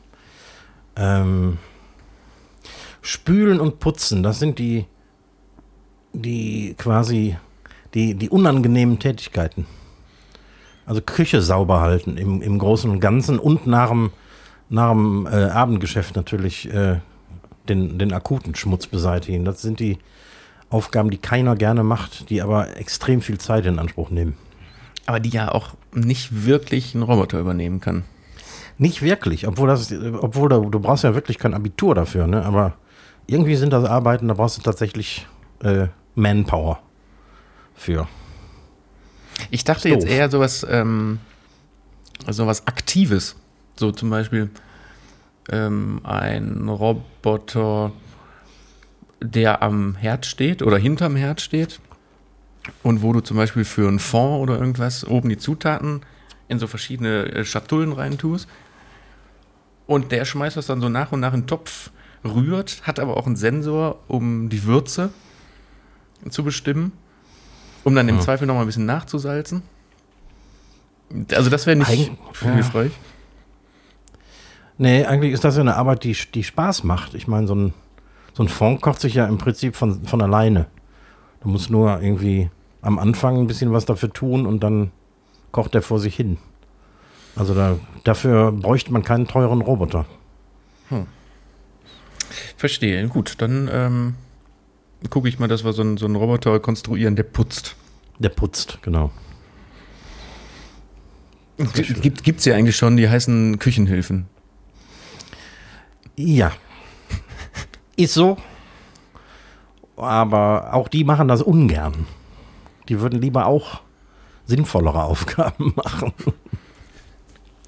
[0.95, 1.57] Ähm,
[3.01, 4.85] spülen und putzen, das sind die,
[6.13, 7.35] die quasi
[7.93, 9.65] die, die unangenehmen Tätigkeiten.
[10.87, 14.11] Also Küche sauber halten im, im Großen und Ganzen und nach dem,
[14.69, 17.01] nach dem äh, Abendgeschäft natürlich äh,
[17.67, 19.45] den, den akuten Schmutz beseitigen.
[19.45, 19.99] Das sind die
[20.69, 24.37] Aufgaben, die keiner gerne macht, die aber extrem viel Zeit in Anspruch nehmen.
[25.05, 28.03] Aber die ja auch nicht wirklich ein Roboter übernehmen kann.
[28.77, 32.45] Nicht wirklich, obwohl das, obwohl du, du brauchst ja wirklich kein Abitur dafür, ne?
[32.45, 32.73] Aber
[33.25, 35.27] irgendwie sind das Arbeiten, da brauchst du tatsächlich
[35.63, 36.79] äh, Manpower.
[37.75, 38.07] für.
[39.51, 41.19] Ich dachte jetzt eher sowas, ähm,
[42.27, 43.35] sowas Aktives.
[43.75, 44.49] So zum Beispiel
[45.49, 47.91] ähm, ein Roboter,
[49.21, 51.79] der am Herd steht oder hinterm Herd steht
[52.83, 56.01] und wo du zum Beispiel für einen Fond oder irgendwas oben die Zutaten
[56.47, 58.47] in so verschiedene äh, Schatullen reintust.
[59.85, 61.91] Und der schmeißt das dann so nach und nach in den Topf,
[62.25, 65.11] rührt, hat aber auch einen Sensor, um die Würze
[66.29, 66.91] zu bestimmen,
[67.87, 68.21] um dann im Ja.
[68.21, 69.61] Zweifel noch mal ein bisschen nachzusalzen.
[71.33, 72.11] Also das wäre nicht Eig-
[72.43, 72.51] ja.
[72.51, 72.91] hilfreich.
[74.77, 77.13] Nee, eigentlich ist das ja eine Arbeit, die, die Spaß macht.
[77.13, 77.73] Ich meine, so ein,
[78.33, 80.65] so ein Fond kocht sich ja im Prinzip von, von alleine.
[81.41, 82.49] Du musst nur irgendwie
[82.81, 84.91] am Anfang ein bisschen was dafür tun und dann
[85.53, 86.37] kocht der vor sich hin.
[87.37, 90.05] Also da, dafür bräuchte man keinen teuren Roboter.
[92.57, 93.07] Verstehe.
[93.07, 94.15] Gut, dann ähm,
[95.09, 97.75] gucke ich mal, dass wir so einen, so einen Roboter konstruieren, der putzt.
[98.19, 99.11] Der putzt, genau.
[102.01, 104.27] Gibt, gibt's ja eigentlich schon, die heißen Küchenhilfen.
[106.15, 106.51] Ja.
[107.95, 108.37] Ist so.
[109.95, 112.05] Aber auch die machen das ungern.
[112.89, 113.81] Die würden lieber auch
[114.45, 116.13] sinnvollere Aufgaben machen.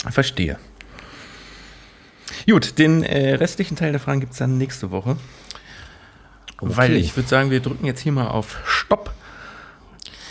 [0.09, 0.57] Verstehe.
[2.47, 5.17] Gut, den äh, restlichen Teil der Fragen gibt es dann nächste Woche.
[6.61, 9.11] Weil ich würde sagen, wir drücken jetzt hier mal auf Stopp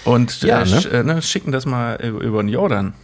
[0.05, 0.81] und Ja, äh, ne?
[0.81, 2.95] sch, äh, ne, schicken das mal über, den Jordan.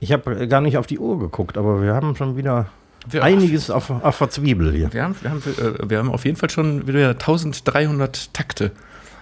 [0.00, 2.66] Ich habe gar nicht auf die Uhr geguckt, aber wir haben schon wieder
[3.08, 4.92] Wir, einiges auf, auf der Zwiebel hier.
[4.92, 8.72] wir, haben, wir, haben, äh, wir haben auf jeden Fall schon wieder 1300 Takte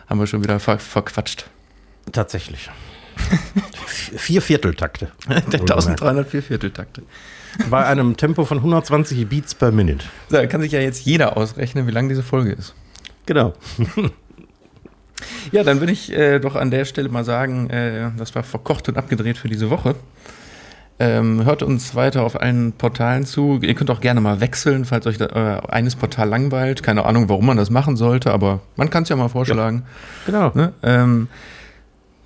[0.07, 1.47] haben wir schon wieder ver, verquatscht.
[2.13, 2.71] Tatsächlich.
[3.87, 5.07] Vier Vierteltakte.
[5.29, 5.71] Der Wohlgemerkt.
[5.71, 7.03] 1304 Vierteltakte.
[7.71, 10.05] Bei einem Tempo von 120 Beats per Minute.
[10.29, 12.75] So, da kann sich ja jetzt jeder ausrechnen, wie lang diese Folge ist.
[13.27, 13.55] Genau.
[15.53, 18.89] Ja, dann würde ich äh, doch an der Stelle mal sagen, äh, das war verkocht
[18.89, 19.95] und abgedreht für diese Woche.
[21.01, 23.59] Ähm, hört uns weiter auf allen Portalen zu.
[23.63, 26.83] Ihr könnt auch gerne mal wechseln, falls euch da, äh, eines Portal langweilt.
[26.85, 29.85] Keine Ahnung, warum man das machen sollte, aber man kann es ja mal vorschlagen.
[30.27, 30.53] Genau.
[30.55, 30.73] Ne?
[30.85, 31.29] Ähm,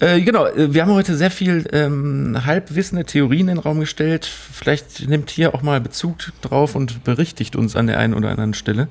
[0.00, 4.26] äh, genau, äh, wir haben heute sehr viel ähm, halbwissende Theorien in den Raum gestellt.
[4.26, 8.52] Vielleicht nimmt hier auch mal Bezug drauf und berichtigt uns an der einen oder anderen
[8.52, 8.88] Stelle.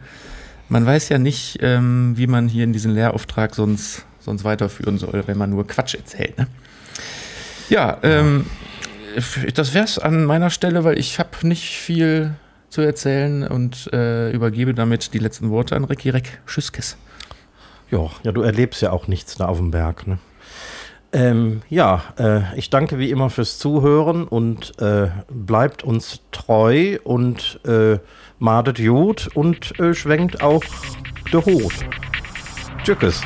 [0.70, 5.24] Man weiß ja nicht, ähm, wie man hier in diesen Lehrauftrag sonst, sonst weiterführen soll,
[5.26, 6.38] wenn man nur Quatsch erzählt.
[6.38, 6.48] Ne?
[7.70, 8.46] Ja, ähm,
[9.54, 12.36] das wär's an meiner Stelle, weil ich habe nicht viel
[12.70, 16.42] zu erzählen und äh, übergebe damit die letzten Worte an Ricky Reck.
[16.46, 16.98] Tschüss, Kiss.
[17.90, 20.06] Ja, ja, du erlebst ja auch nichts da auf dem Berg.
[20.06, 20.20] Ne?
[21.14, 27.62] Ähm, ja, äh, ich danke wie immer fürs Zuhören und äh, bleibt uns treu und
[27.66, 28.00] äh,
[28.40, 30.64] madet gut und äh, schwenkt auch
[31.32, 31.74] der Hut.
[32.84, 33.22] Tschüss.